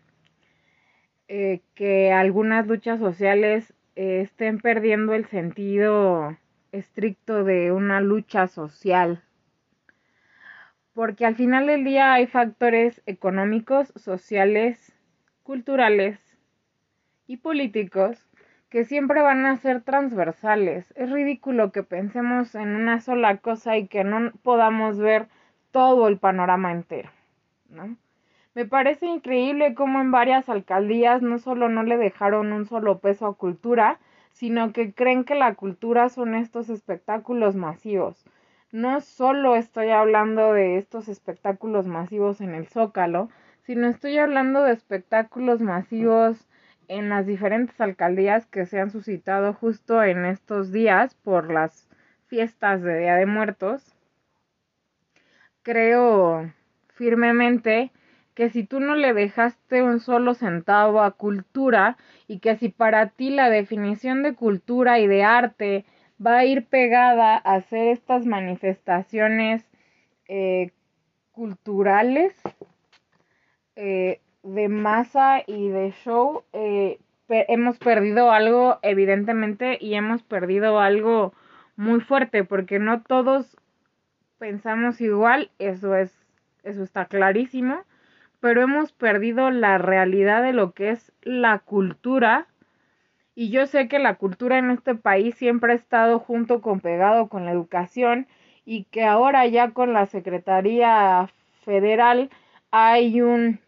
que 1.28 2.12
algunas 2.12 2.66
luchas 2.66 3.00
sociales 3.00 3.74
estén 3.96 4.60
perdiendo 4.60 5.14
el 5.14 5.26
sentido 5.26 6.36
estricto 6.72 7.44
de 7.44 7.72
una 7.72 8.00
lucha 8.00 8.46
social. 8.46 9.22
Porque 10.92 11.26
al 11.26 11.36
final 11.36 11.66
del 11.66 11.84
día 11.84 12.12
hay 12.12 12.26
factores 12.26 13.02
económicos, 13.06 13.92
sociales, 13.96 14.92
culturales 15.42 16.18
y 17.26 17.38
políticos 17.38 18.26
que 18.68 18.84
siempre 18.84 19.22
van 19.22 19.46
a 19.46 19.56
ser 19.56 19.82
transversales. 19.82 20.92
Es 20.96 21.10
ridículo 21.10 21.72
que 21.72 21.82
pensemos 21.82 22.54
en 22.54 22.74
una 22.74 23.00
sola 23.00 23.38
cosa 23.38 23.76
y 23.76 23.86
que 23.88 24.04
no 24.04 24.32
podamos 24.42 24.98
ver 24.98 25.28
todo 25.70 26.08
el 26.08 26.18
panorama 26.18 26.72
entero, 26.72 27.10
¿no? 27.68 27.96
Me 28.54 28.64
parece 28.64 29.06
increíble 29.06 29.74
cómo 29.74 30.00
en 30.00 30.10
varias 30.10 30.48
alcaldías 30.48 31.20
no 31.20 31.38
solo 31.38 31.68
no 31.68 31.82
le 31.82 31.98
dejaron 31.98 32.52
un 32.52 32.64
solo 32.64 33.00
peso 33.00 33.26
a 33.26 33.36
cultura, 33.36 33.98
sino 34.32 34.72
que 34.72 34.94
creen 34.94 35.24
que 35.24 35.34
la 35.34 35.54
cultura 35.54 36.08
son 36.08 36.34
estos 36.34 36.70
espectáculos 36.70 37.54
masivos. 37.54 38.24
No 38.72 39.00
solo 39.00 39.56
estoy 39.56 39.90
hablando 39.90 40.54
de 40.54 40.78
estos 40.78 41.08
espectáculos 41.08 41.86
masivos 41.86 42.40
en 42.40 42.54
el 42.54 42.66
Zócalo, 42.66 43.28
sino 43.62 43.88
estoy 43.88 44.16
hablando 44.18 44.62
de 44.62 44.72
espectáculos 44.72 45.60
masivos 45.60 46.45
en 46.88 47.08
las 47.08 47.26
diferentes 47.26 47.80
alcaldías 47.80 48.46
que 48.46 48.66
se 48.66 48.80
han 48.80 48.90
suscitado 48.90 49.52
justo 49.52 50.02
en 50.02 50.24
estos 50.24 50.72
días 50.72 51.14
por 51.14 51.52
las 51.52 51.88
fiestas 52.26 52.82
de 52.82 52.98
Día 52.98 53.16
de 53.16 53.26
Muertos. 53.26 53.94
Creo 55.62 56.52
firmemente 56.88 57.90
que 58.34 58.50
si 58.50 58.64
tú 58.64 58.80
no 58.80 58.94
le 58.94 59.14
dejaste 59.14 59.82
un 59.82 59.98
solo 59.98 60.34
centavo 60.34 61.00
a 61.00 61.12
cultura 61.12 61.96
y 62.28 62.38
que 62.38 62.56
si 62.56 62.68
para 62.68 63.08
ti 63.08 63.30
la 63.30 63.48
definición 63.48 64.22
de 64.22 64.34
cultura 64.34 65.00
y 65.00 65.06
de 65.06 65.24
arte 65.24 65.84
va 66.24 66.38
a 66.38 66.44
ir 66.44 66.66
pegada 66.66 67.34
a 67.36 67.54
hacer 67.54 67.88
estas 67.88 68.26
manifestaciones 68.26 69.64
eh, 70.28 70.70
culturales 71.32 72.34
eh, 73.76 74.20
de 74.56 74.68
masa 74.68 75.42
y 75.46 75.68
de 75.68 75.92
show, 76.04 76.42
eh, 76.52 76.98
hemos 77.28 77.78
perdido 77.78 78.32
algo 78.32 78.80
evidentemente 78.82 79.78
y 79.80 79.94
hemos 79.94 80.24
perdido 80.24 80.80
algo 80.80 81.32
muy 81.76 82.00
fuerte 82.00 82.42
porque 82.42 82.80
no 82.80 83.02
todos 83.02 83.56
pensamos 84.38 85.00
igual, 85.00 85.50
eso 85.60 85.94
es, 85.94 86.12
eso 86.64 86.82
está 86.82 87.04
clarísimo 87.04 87.84
pero 88.40 88.62
hemos 88.62 88.92
perdido 88.92 89.50
la 89.50 89.78
realidad 89.78 90.42
de 90.42 90.52
lo 90.52 90.72
que 90.72 90.90
es 90.90 91.12
la 91.22 91.58
cultura. 91.58 92.46
Y 93.34 93.50
yo 93.50 93.66
sé 93.66 93.88
que 93.88 93.98
la 93.98 94.14
cultura 94.14 94.58
en 94.58 94.70
este 94.70 94.94
país 94.94 95.34
siempre 95.34 95.72
ha 95.72 95.74
estado 95.76 96.18
junto 96.18 96.60
con 96.60 96.80
pegado 96.80 97.28
con 97.28 97.44
la 97.44 97.52
educación 97.52 98.26
y 98.64 98.84
que 98.84 99.04
ahora 99.04 99.46
ya 99.46 99.72
con 99.72 99.92
la 99.92 100.06
Secretaría 100.06 101.28
Federal 101.64 102.30
hay 102.70 103.20
un 103.20 103.58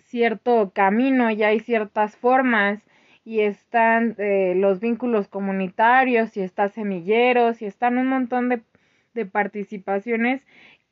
cierto 0.00 0.72
camino, 0.74 1.30
ya 1.30 1.48
hay 1.48 1.60
ciertas 1.60 2.16
formas 2.16 2.80
y 3.24 3.40
están 3.40 4.16
eh, 4.18 4.54
los 4.56 4.80
vínculos 4.80 5.28
comunitarios 5.28 6.36
y 6.36 6.40
está 6.40 6.68
semilleros 6.68 7.62
y 7.62 7.66
están 7.66 7.98
un 7.98 8.08
montón 8.08 8.48
de, 8.48 8.62
de 9.14 9.26
participaciones 9.26 10.46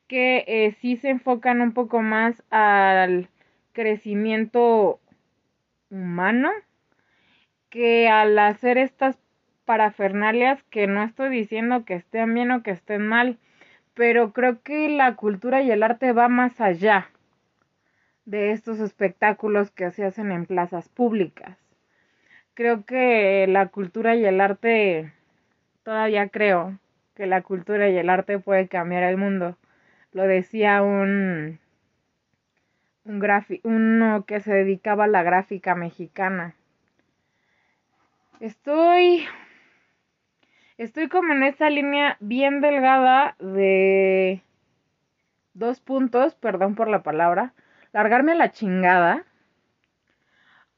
que 0.07 0.43
eh, 0.47 0.75
sí 0.81 0.97
se 0.97 1.09
enfocan 1.09 1.61
un 1.61 1.73
poco 1.73 2.01
más 2.01 2.43
al 2.49 3.29
crecimiento 3.73 4.99
humano 5.89 6.49
que 7.69 8.09
al 8.09 8.37
hacer 8.39 8.77
estas 8.77 9.17
parafernalias 9.65 10.61
que 10.63 10.87
no 10.87 11.03
estoy 11.03 11.29
diciendo 11.29 11.85
que 11.85 11.93
estén 11.93 12.33
bien 12.33 12.51
o 12.51 12.63
que 12.63 12.71
estén 12.71 13.07
mal, 13.07 13.37
pero 13.93 14.33
creo 14.33 14.61
que 14.61 14.89
la 14.89 15.15
cultura 15.15 15.61
y 15.61 15.71
el 15.71 15.83
arte 15.83 16.11
va 16.11 16.27
más 16.27 16.59
allá 16.59 17.10
de 18.25 18.51
estos 18.51 18.79
espectáculos 18.79 19.71
que 19.71 19.91
se 19.91 20.05
hacen 20.05 20.31
en 20.31 20.45
plazas 20.45 20.89
públicas. 20.89 21.57
Creo 22.53 22.85
que 22.85 23.47
la 23.47 23.67
cultura 23.67 24.15
y 24.15 24.25
el 24.25 24.41
arte, 24.41 25.13
todavía 25.83 26.29
creo 26.29 26.77
que 27.15 27.25
la 27.25 27.41
cultura 27.41 27.89
y 27.89 27.97
el 27.97 28.09
arte 28.09 28.39
puede 28.39 28.67
cambiar 28.67 29.03
el 29.03 29.17
mundo 29.17 29.57
lo 30.11 30.23
decía 30.23 30.81
un, 30.81 31.59
un 33.05 33.43
uno 33.63 34.25
que 34.25 34.41
se 34.41 34.53
dedicaba 34.53 35.05
a 35.05 35.07
la 35.07 35.23
gráfica 35.23 35.75
mexicana. 35.75 36.55
Estoy 38.39 39.25
estoy 40.77 41.07
como 41.09 41.33
en 41.33 41.43
esta 41.43 41.69
línea 41.69 42.17
bien 42.19 42.59
delgada 42.59 43.35
de 43.39 44.41
dos 45.53 45.79
puntos, 45.79 46.35
perdón 46.35 46.75
por 46.75 46.87
la 46.87 47.03
palabra, 47.03 47.53
largarme 47.93 48.33
a 48.33 48.35
la 48.35 48.51
chingada 48.51 49.25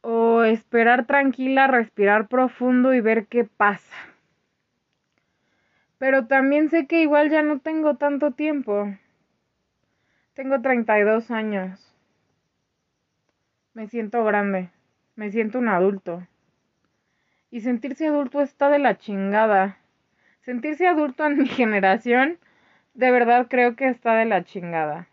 o 0.01 0.43
esperar 0.43 1.05
tranquila, 1.05 1.67
respirar 1.67 2.27
profundo 2.27 2.93
y 2.93 3.01
ver 3.01 3.27
qué 3.27 3.45
pasa. 3.45 3.95
Pero 5.97 6.27
también 6.27 6.69
sé 6.69 6.85
que 6.87 7.01
igual 7.01 7.29
ya 7.29 7.41
no 7.43 7.59
tengo 7.59 7.95
tanto 7.95 8.31
tiempo. 8.31 8.93
Tengo 10.33 10.61
32 10.61 11.31
años. 11.31 11.95
Me 13.73 13.87
siento 13.87 14.23
grande. 14.25 14.69
Me 15.15 15.31
siento 15.31 15.59
un 15.59 15.69
adulto. 15.69 16.27
Y 17.49 17.61
sentirse 17.61 18.07
adulto 18.07 18.41
está 18.41 18.69
de 18.69 18.79
la 18.79 18.97
chingada. 18.97 19.77
Sentirse 20.41 20.87
adulto 20.87 21.25
en 21.25 21.37
mi 21.37 21.47
generación, 21.47 22.39
de 22.93 23.11
verdad 23.11 23.47
creo 23.49 23.75
que 23.75 23.87
está 23.87 24.15
de 24.15 24.25
la 24.25 24.43
chingada. 24.43 25.07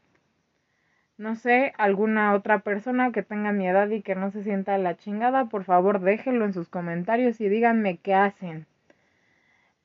No 1.21 1.37
sé, 1.37 1.75
alguna 1.77 2.33
otra 2.33 2.61
persona 2.61 3.13
que 3.13 3.23
tenga 3.23 3.53
mi 3.53 3.69
edad 3.69 3.91
y 3.91 4.01
que 4.01 4.15
no 4.15 4.31
se 4.31 4.43
sienta 4.43 4.79
la 4.79 4.97
chingada, 4.97 5.51
por 5.51 5.65
favor 5.65 6.01
déjenlo 6.01 6.47
en 6.47 6.55
sus 6.55 6.71
comentarios 6.71 7.43
y 7.43 7.51
díganme 7.51 7.99
qué 7.99 8.15
hacen. 8.15 8.65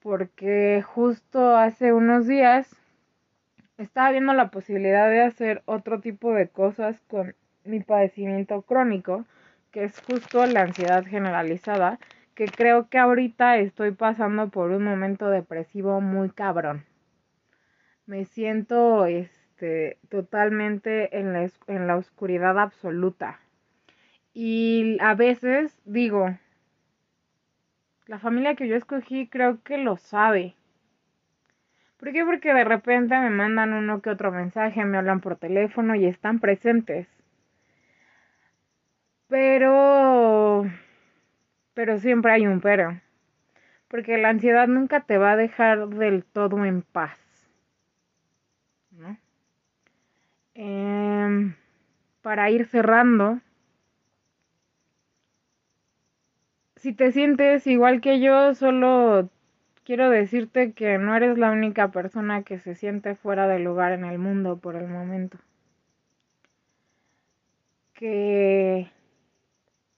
Porque 0.01 0.81
justo 0.81 1.57
hace 1.57 1.91
unos 1.91 2.25
días 2.25 2.73
estaba 3.77 4.11
viendo 4.11 4.31
la 4.31 4.49
posibilidad 4.49 5.09
de 5.09 5.23
hacer 5.23 5.61
otro 5.65 5.99
tipo 5.99 6.31
de 6.31 6.47
cosas 6.47 7.01
con 7.09 7.35
mi 7.65 7.81
padecimiento 7.81 8.61
crónico, 8.61 9.25
que 9.71 9.83
es 9.83 9.99
justo 9.99 10.45
la 10.45 10.61
ansiedad 10.61 11.03
generalizada, 11.03 11.99
que 12.33 12.45
creo 12.45 12.87
que 12.87 12.97
ahorita 12.97 13.57
estoy 13.57 13.91
pasando 13.91 14.47
por 14.47 14.71
un 14.71 14.85
momento 14.85 15.29
depresivo 15.29 15.99
muy 15.99 16.29
cabrón. 16.29 16.85
Me 18.05 18.23
siento 18.23 19.05
este 19.55 19.97
totalmente 20.09 21.17
en 21.17 21.33
la, 21.33 21.49
en 21.67 21.87
la 21.87 21.95
oscuridad 21.95 22.59
absoluta. 22.59 23.39
Y 24.33 24.97
a 24.99 25.15
veces 25.15 25.79
digo, 25.85 26.37
la 28.07 28.19
familia 28.19 28.55
que 28.55 28.67
yo 28.67 28.75
escogí 28.75 29.27
creo 29.27 29.63
que 29.63 29.77
lo 29.77 29.97
sabe 29.97 30.55
¿Por 31.97 32.11
qué? 32.11 32.25
Porque 32.25 32.53
de 32.53 32.65
repente 32.65 33.17
me 33.17 33.29
mandan 33.29 33.73
uno 33.73 34.01
que 34.01 34.09
otro 34.09 34.31
mensaje, 34.31 34.83
me 34.85 34.97
hablan 34.97 35.21
por 35.21 35.37
teléfono 35.37 35.95
y 35.95 36.05
están 36.05 36.39
presentes. 36.39 37.07
Pero... 39.27 40.69
Pero 41.73 41.97
siempre 41.97 42.33
hay 42.33 42.47
un 42.47 42.61
pero. 42.61 43.01
porque 43.87 44.17
la 44.17 44.29
ansiedad 44.29 44.67
nunca 44.67 45.01
te 45.01 45.17
va 45.17 45.31
a 45.31 45.37
dejar 45.37 45.87
del 45.87 46.25
todo 46.25 46.65
en 46.65 46.81
paz. 46.83 47.17
¿no? 48.91 49.17
Em, 50.55 51.53
para 52.23 52.49
ir 52.49 52.65
cerrando, 52.65 53.39
si 56.77 56.93
te 56.93 57.11
sientes 57.11 57.67
igual 57.67 57.99
que 57.99 58.21
yo, 58.21 58.53
solo 58.55 59.29
quiero 59.83 60.09
decirte 60.09 60.71
que 60.73 60.97
no 60.97 61.15
eres 61.15 61.37
la 61.37 61.51
única 61.51 61.91
persona 61.91 62.43
que 62.43 62.59
se 62.59 62.75
siente 62.75 63.15
fuera 63.15 63.47
de 63.47 63.59
lugar 63.59 63.91
en 63.91 64.05
el 64.05 64.19
mundo 64.19 64.57
por 64.57 64.75
el 64.77 64.87
momento. 64.87 65.37
Que 67.95 68.91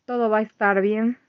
todo 0.05 0.29
va 0.31 0.39
a 0.39 0.41
estar 0.41 0.81
bien. 0.81 1.19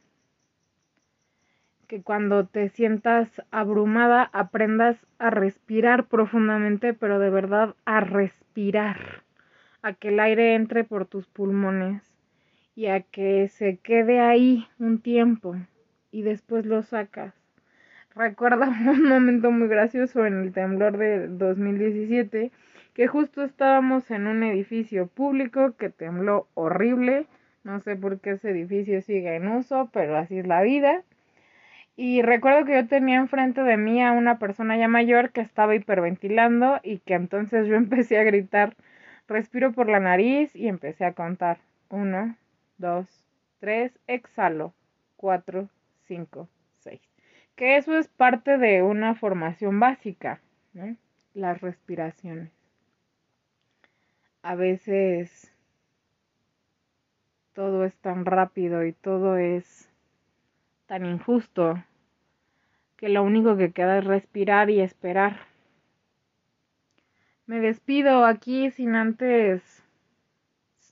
Que 1.88 2.02
cuando 2.02 2.46
te 2.46 2.68
sientas 2.68 3.42
abrumada 3.50 4.30
aprendas 4.32 5.04
a 5.18 5.30
respirar 5.30 6.06
profundamente, 6.06 6.94
pero 6.94 7.18
de 7.18 7.30
verdad 7.30 7.74
a 7.84 8.00
respirar. 8.00 9.24
A 9.82 9.94
que 9.94 10.08
el 10.08 10.20
aire 10.20 10.54
entre 10.54 10.84
por 10.84 11.06
tus 11.06 11.26
pulmones 11.26 12.02
y 12.76 12.86
a 12.86 13.00
que 13.00 13.48
se 13.48 13.78
quede 13.78 14.20
ahí 14.20 14.68
un 14.78 15.00
tiempo 15.00 15.56
y 16.12 16.22
después 16.22 16.66
lo 16.66 16.82
sacas. 16.82 17.34
Recuerda 18.14 18.68
un 18.86 19.08
momento 19.08 19.50
muy 19.50 19.68
gracioso 19.68 20.26
en 20.26 20.42
el 20.42 20.52
temblor 20.52 20.96
de 20.96 21.26
2017 21.26 22.52
que 22.94 23.06
justo 23.06 23.44
estábamos 23.44 24.10
en 24.10 24.26
un 24.26 24.42
edificio 24.42 25.06
público 25.06 25.76
que 25.76 25.88
tembló 25.88 26.48
horrible. 26.54 27.26
No 27.64 27.80
sé 27.80 27.96
por 27.96 28.20
qué 28.20 28.32
ese 28.32 28.50
edificio 28.50 29.00
sigue 29.02 29.36
en 29.36 29.48
uso, 29.48 29.88
pero 29.92 30.16
así 30.16 30.38
es 30.38 30.46
la 30.46 30.62
vida. 30.62 31.02
Y 32.00 32.22
recuerdo 32.22 32.64
que 32.64 32.74
yo 32.74 32.86
tenía 32.86 33.16
enfrente 33.16 33.64
de 33.64 33.76
mí 33.76 34.00
a 34.00 34.12
una 34.12 34.38
persona 34.38 34.76
ya 34.76 34.86
mayor 34.86 35.32
que 35.32 35.40
estaba 35.40 35.74
hiperventilando 35.74 36.78
y 36.84 36.98
que 37.00 37.14
entonces 37.14 37.66
yo 37.66 37.74
empecé 37.74 38.20
a 38.20 38.22
gritar, 38.22 38.76
respiro 39.26 39.72
por 39.72 39.88
la 39.88 39.98
nariz 39.98 40.54
y 40.54 40.68
empecé 40.68 41.04
a 41.04 41.14
contar. 41.14 41.58
Uno, 41.90 42.36
2, 42.76 43.04
3, 43.58 43.98
exhalo, 44.06 44.74
4, 45.16 45.68
5, 46.04 46.48
6. 46.78 47.00
Que 47.56 47.76
eso 47.76 47.98
es 47.98 48.06
parte 48.06 48.58
de 48.58 48.84
una 48.84 49.16
formación 49.16 49.80
básica, 49.80 50.40
¿no? 50.74 50.96
Las 51.34 51.60
respiraciones. 51.60 52.52
A 54.42 54.54
veces 54.54 55.52
todo 57.54 57.84
es 57.84 57.96
tan 57.96 58.24
rápido 58.24 58.84
y 58.84 58.92
todo 58.92 59.36
es 59.36 59.90
tan 60.86 61.04
injusto 61.04 61.74
que 62.98 63.08
lo 63.08 63.22
único 63.22 63.56
que 63.56 63.72
queda 63.72 63.98
es 63.98 64.04
respirar 64.04 64.68
y 64.68 64.80
esperar. 64.80 65.38
Me 67.46 67.60
despido 67.60 68.26
aquí 68.26 68.70
sin 68.70 68.94
antes 68.94 69.82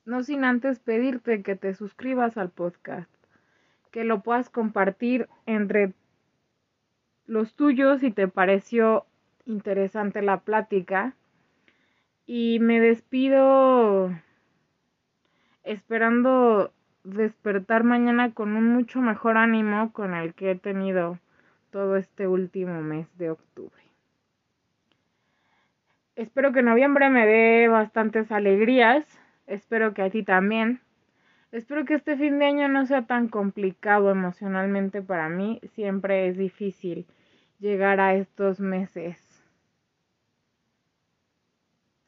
no 0.06 0.22
sin 0.22 0.44
antes 0.44 0.78
pedirte 0.78 1.42
que 1.42 1.56
te 1.56 1.74
suscribas 1.74 2.38
al 2.38 2.48
podcast, 2.48 3.10
que 3.90 4.04
lo 4.04 4.22
puedas 4.22 4.48
compartir 4.48 5.28
entre 5.44 5.92
los 7.26 7.54
tuyos 7.54 8.00
si 8.00 8.12
te 8.12 8.28
pareció 8.28 9.04
interesante 9.44 10.22
la 10.22 10.38
plática. 10.40 11.14
Y 12.24 12.58
me 12.60 12.80
despido 12.80 14.10
esperando 15.64 16.72
despertar 17.02 17.82
mañana 17.82 18.32
con 18.32 18.56
un 18.56 18.68
mucho 18.68 19.00
mejor 19.00 19.36
ánimo 19.36 19.92
con 19.92 20.14
el 20.14 20.34
que 20.34 20.52
he 20.52 20.56
tenido 20.56 21.18
todo 21.76 21.98
este 21.98 22.26
último 22.26 22.80
mes 22.80 23.06
de 23.18 23.28
octubre. 23.28 23.82
Espero 26.14 26.50
que 26.50 26.62
noviembre 26.62 27.10
me 27.10 27.26
dé 27.26 27.68
bastantes 27.68 28.32
alegrías 28.32 29.04
Espero 29.46 29.92
que 29.92 30.00
a 30.00 30.08
ti 30.08 30.22
también. 30.22 30.80
Espero 31.52 31.84
que 31.84 31.92
este 31.92 32.16
fin 32.16 32.38
de 32.38 32.46
año 32.46 32.68
no 32.68 32.86
sea 32.86 33.02
tan 33.02 33.28
complicado 33.28 34.10
emocionalmente 34.10 35.02
para 35.02 35.28
mí. 35.28 35.60
Siempre 35.74 36.28
es 36.28 36.38
difícil 36.38 37.04
llegar 37.58 38.00
a 38.00 38.14
estos 38.14 38.58
meses. 38.58 39.44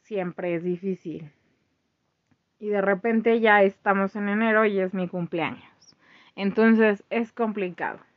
Siempre 0.01 0.55
es 0.55 0.65
difícil. 0.65 1.31
Y 2.59 2.71
de 2.71 2.81
repente 2.81 3.39
ya 3.39 3.63
estamos 3.63 4.17
en 4.17 4.31
enero 4.31 4.65
y 4.65 4.81
es 4.81 4.95
mi 4.95 5.09
cumpleaños. 5.09 5.95
Entonces 6.37 7.05
es 7.11 7.33
complicado. 7.33 8.08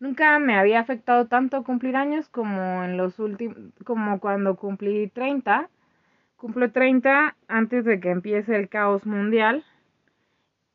Nunca 0.00 0.38
me 0.40 0.56
había 0.56 0.80
afectado 0.80 1.28
tanto 1.28 1.62
cumplir 1.62 1.94
años 1.94 2.28
como 2.28 2.82
en 2.82 2.96
los 2.96 3.18
últimos 3.18 3.56
como 3.84 4.18
cuando 4.18 4.56
cumplí 4.56 5.08
30 5.08 5.70
Cumplo 6.40 6.72
30 6.72 7.36
antes 7.48 7.84
de 7.84 8.00
que 8.00 8.08
empiece 8.08 8.56
el 8.56 8.70
caos 8.70 9.04
mundial. 9.04 9.62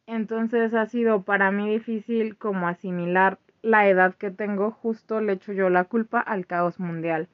Entonces 0.05 0.75
ha 0.75 0.85
sido 0.85 1.23
para 1.23 1.49
mí 1.49 1.67
difícil 1.71 2.37
como 2.37 2.67
asimilar 2.67 3.39
la 3.63 3.89
edad 3.89 4.13
que 4.13 4.29
tengo. 4.29 4.69
Justo 4.69 5.21
le 5.21 5.33
echo 5.33 5.53
yo 5.53 5.71
la 5.71 5.85
culpa 5.85 6.19
al 6.19 6.45
caos 6.45 6.79
mundial. 6.79 7.29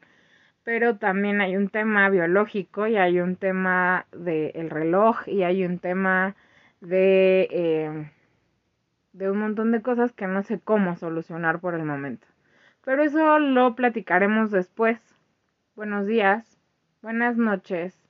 Pero 0.64 0.96
también 0.96 1.42
hay 1.42 1.58
un 1.58 1.68
tema 1.68 2.10
biológico 2.10 2.88
y 2.88 2.96
hay 2.96 3.20
un 3.20 3.36
tema 3.36 4.06
del 4.14 4.70
reloj 4.70 5.28
y 5.28 5.44
hay 5.44 5.66
un 5.66 5.80
tema 5.80 6.38
de, 6.80 7.50
eh, 7.52 8.12
de 9.14 9.30
un 9.30 9.40
montón 9.40 9.72
de 9.72 9.82
cosas 9.82 10.12
que 10.12 10.28
no 10.28 10.44
sé 10.44 10.60
cómo 10.60 10.96
solucionar 10.96 11.60
por 11.60 11.76
el 11.76 11.84
momento. 11.84 12.28
Pero 12.84 13.04
eso 13.04 13.40
lo 13.40 13.76
platicaremos 13.76 14.52
después. 14.52 15.00
Buenos 15.76 16.06
días, 16.06 16.58
buenas 17.02 17.38
noches 17.38 18.02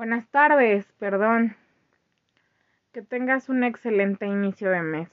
Buenas 0.00 0.26
tardes, 0.28 0.90
perdón. 0.98 1.56
Que 2.90 3.02
tengas 3.02 3.50
un 3.50 3.64
excelente 3.64 4.24
inicio 4.24 4.70
de 4.70 4.80
mes. 4.80 5.10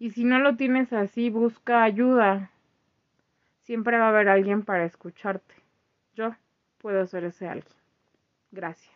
Y 0.00 0.10
si 0.10 0.24
no 0.24 0.40
lo 0.40 0.56
tienes 0.56 0.92
así, 0.92 1.30
busca 1.30 1.84
ayuda. 1.84 2.50
Siempre 3.60 3.98
va 3.98 4.06
a 4.06 4.08
haber 4.08 4.28
alguien 4.30 4.64
para 4.64 4.84
escucharte. 4.84 5.54
Yo 6.14 6.34
puedo 6.78 7.06
ser 7.06 7.22
ese 7.22 7.46
alguien. 7.46 7.76
Gracias. 8.50 8.95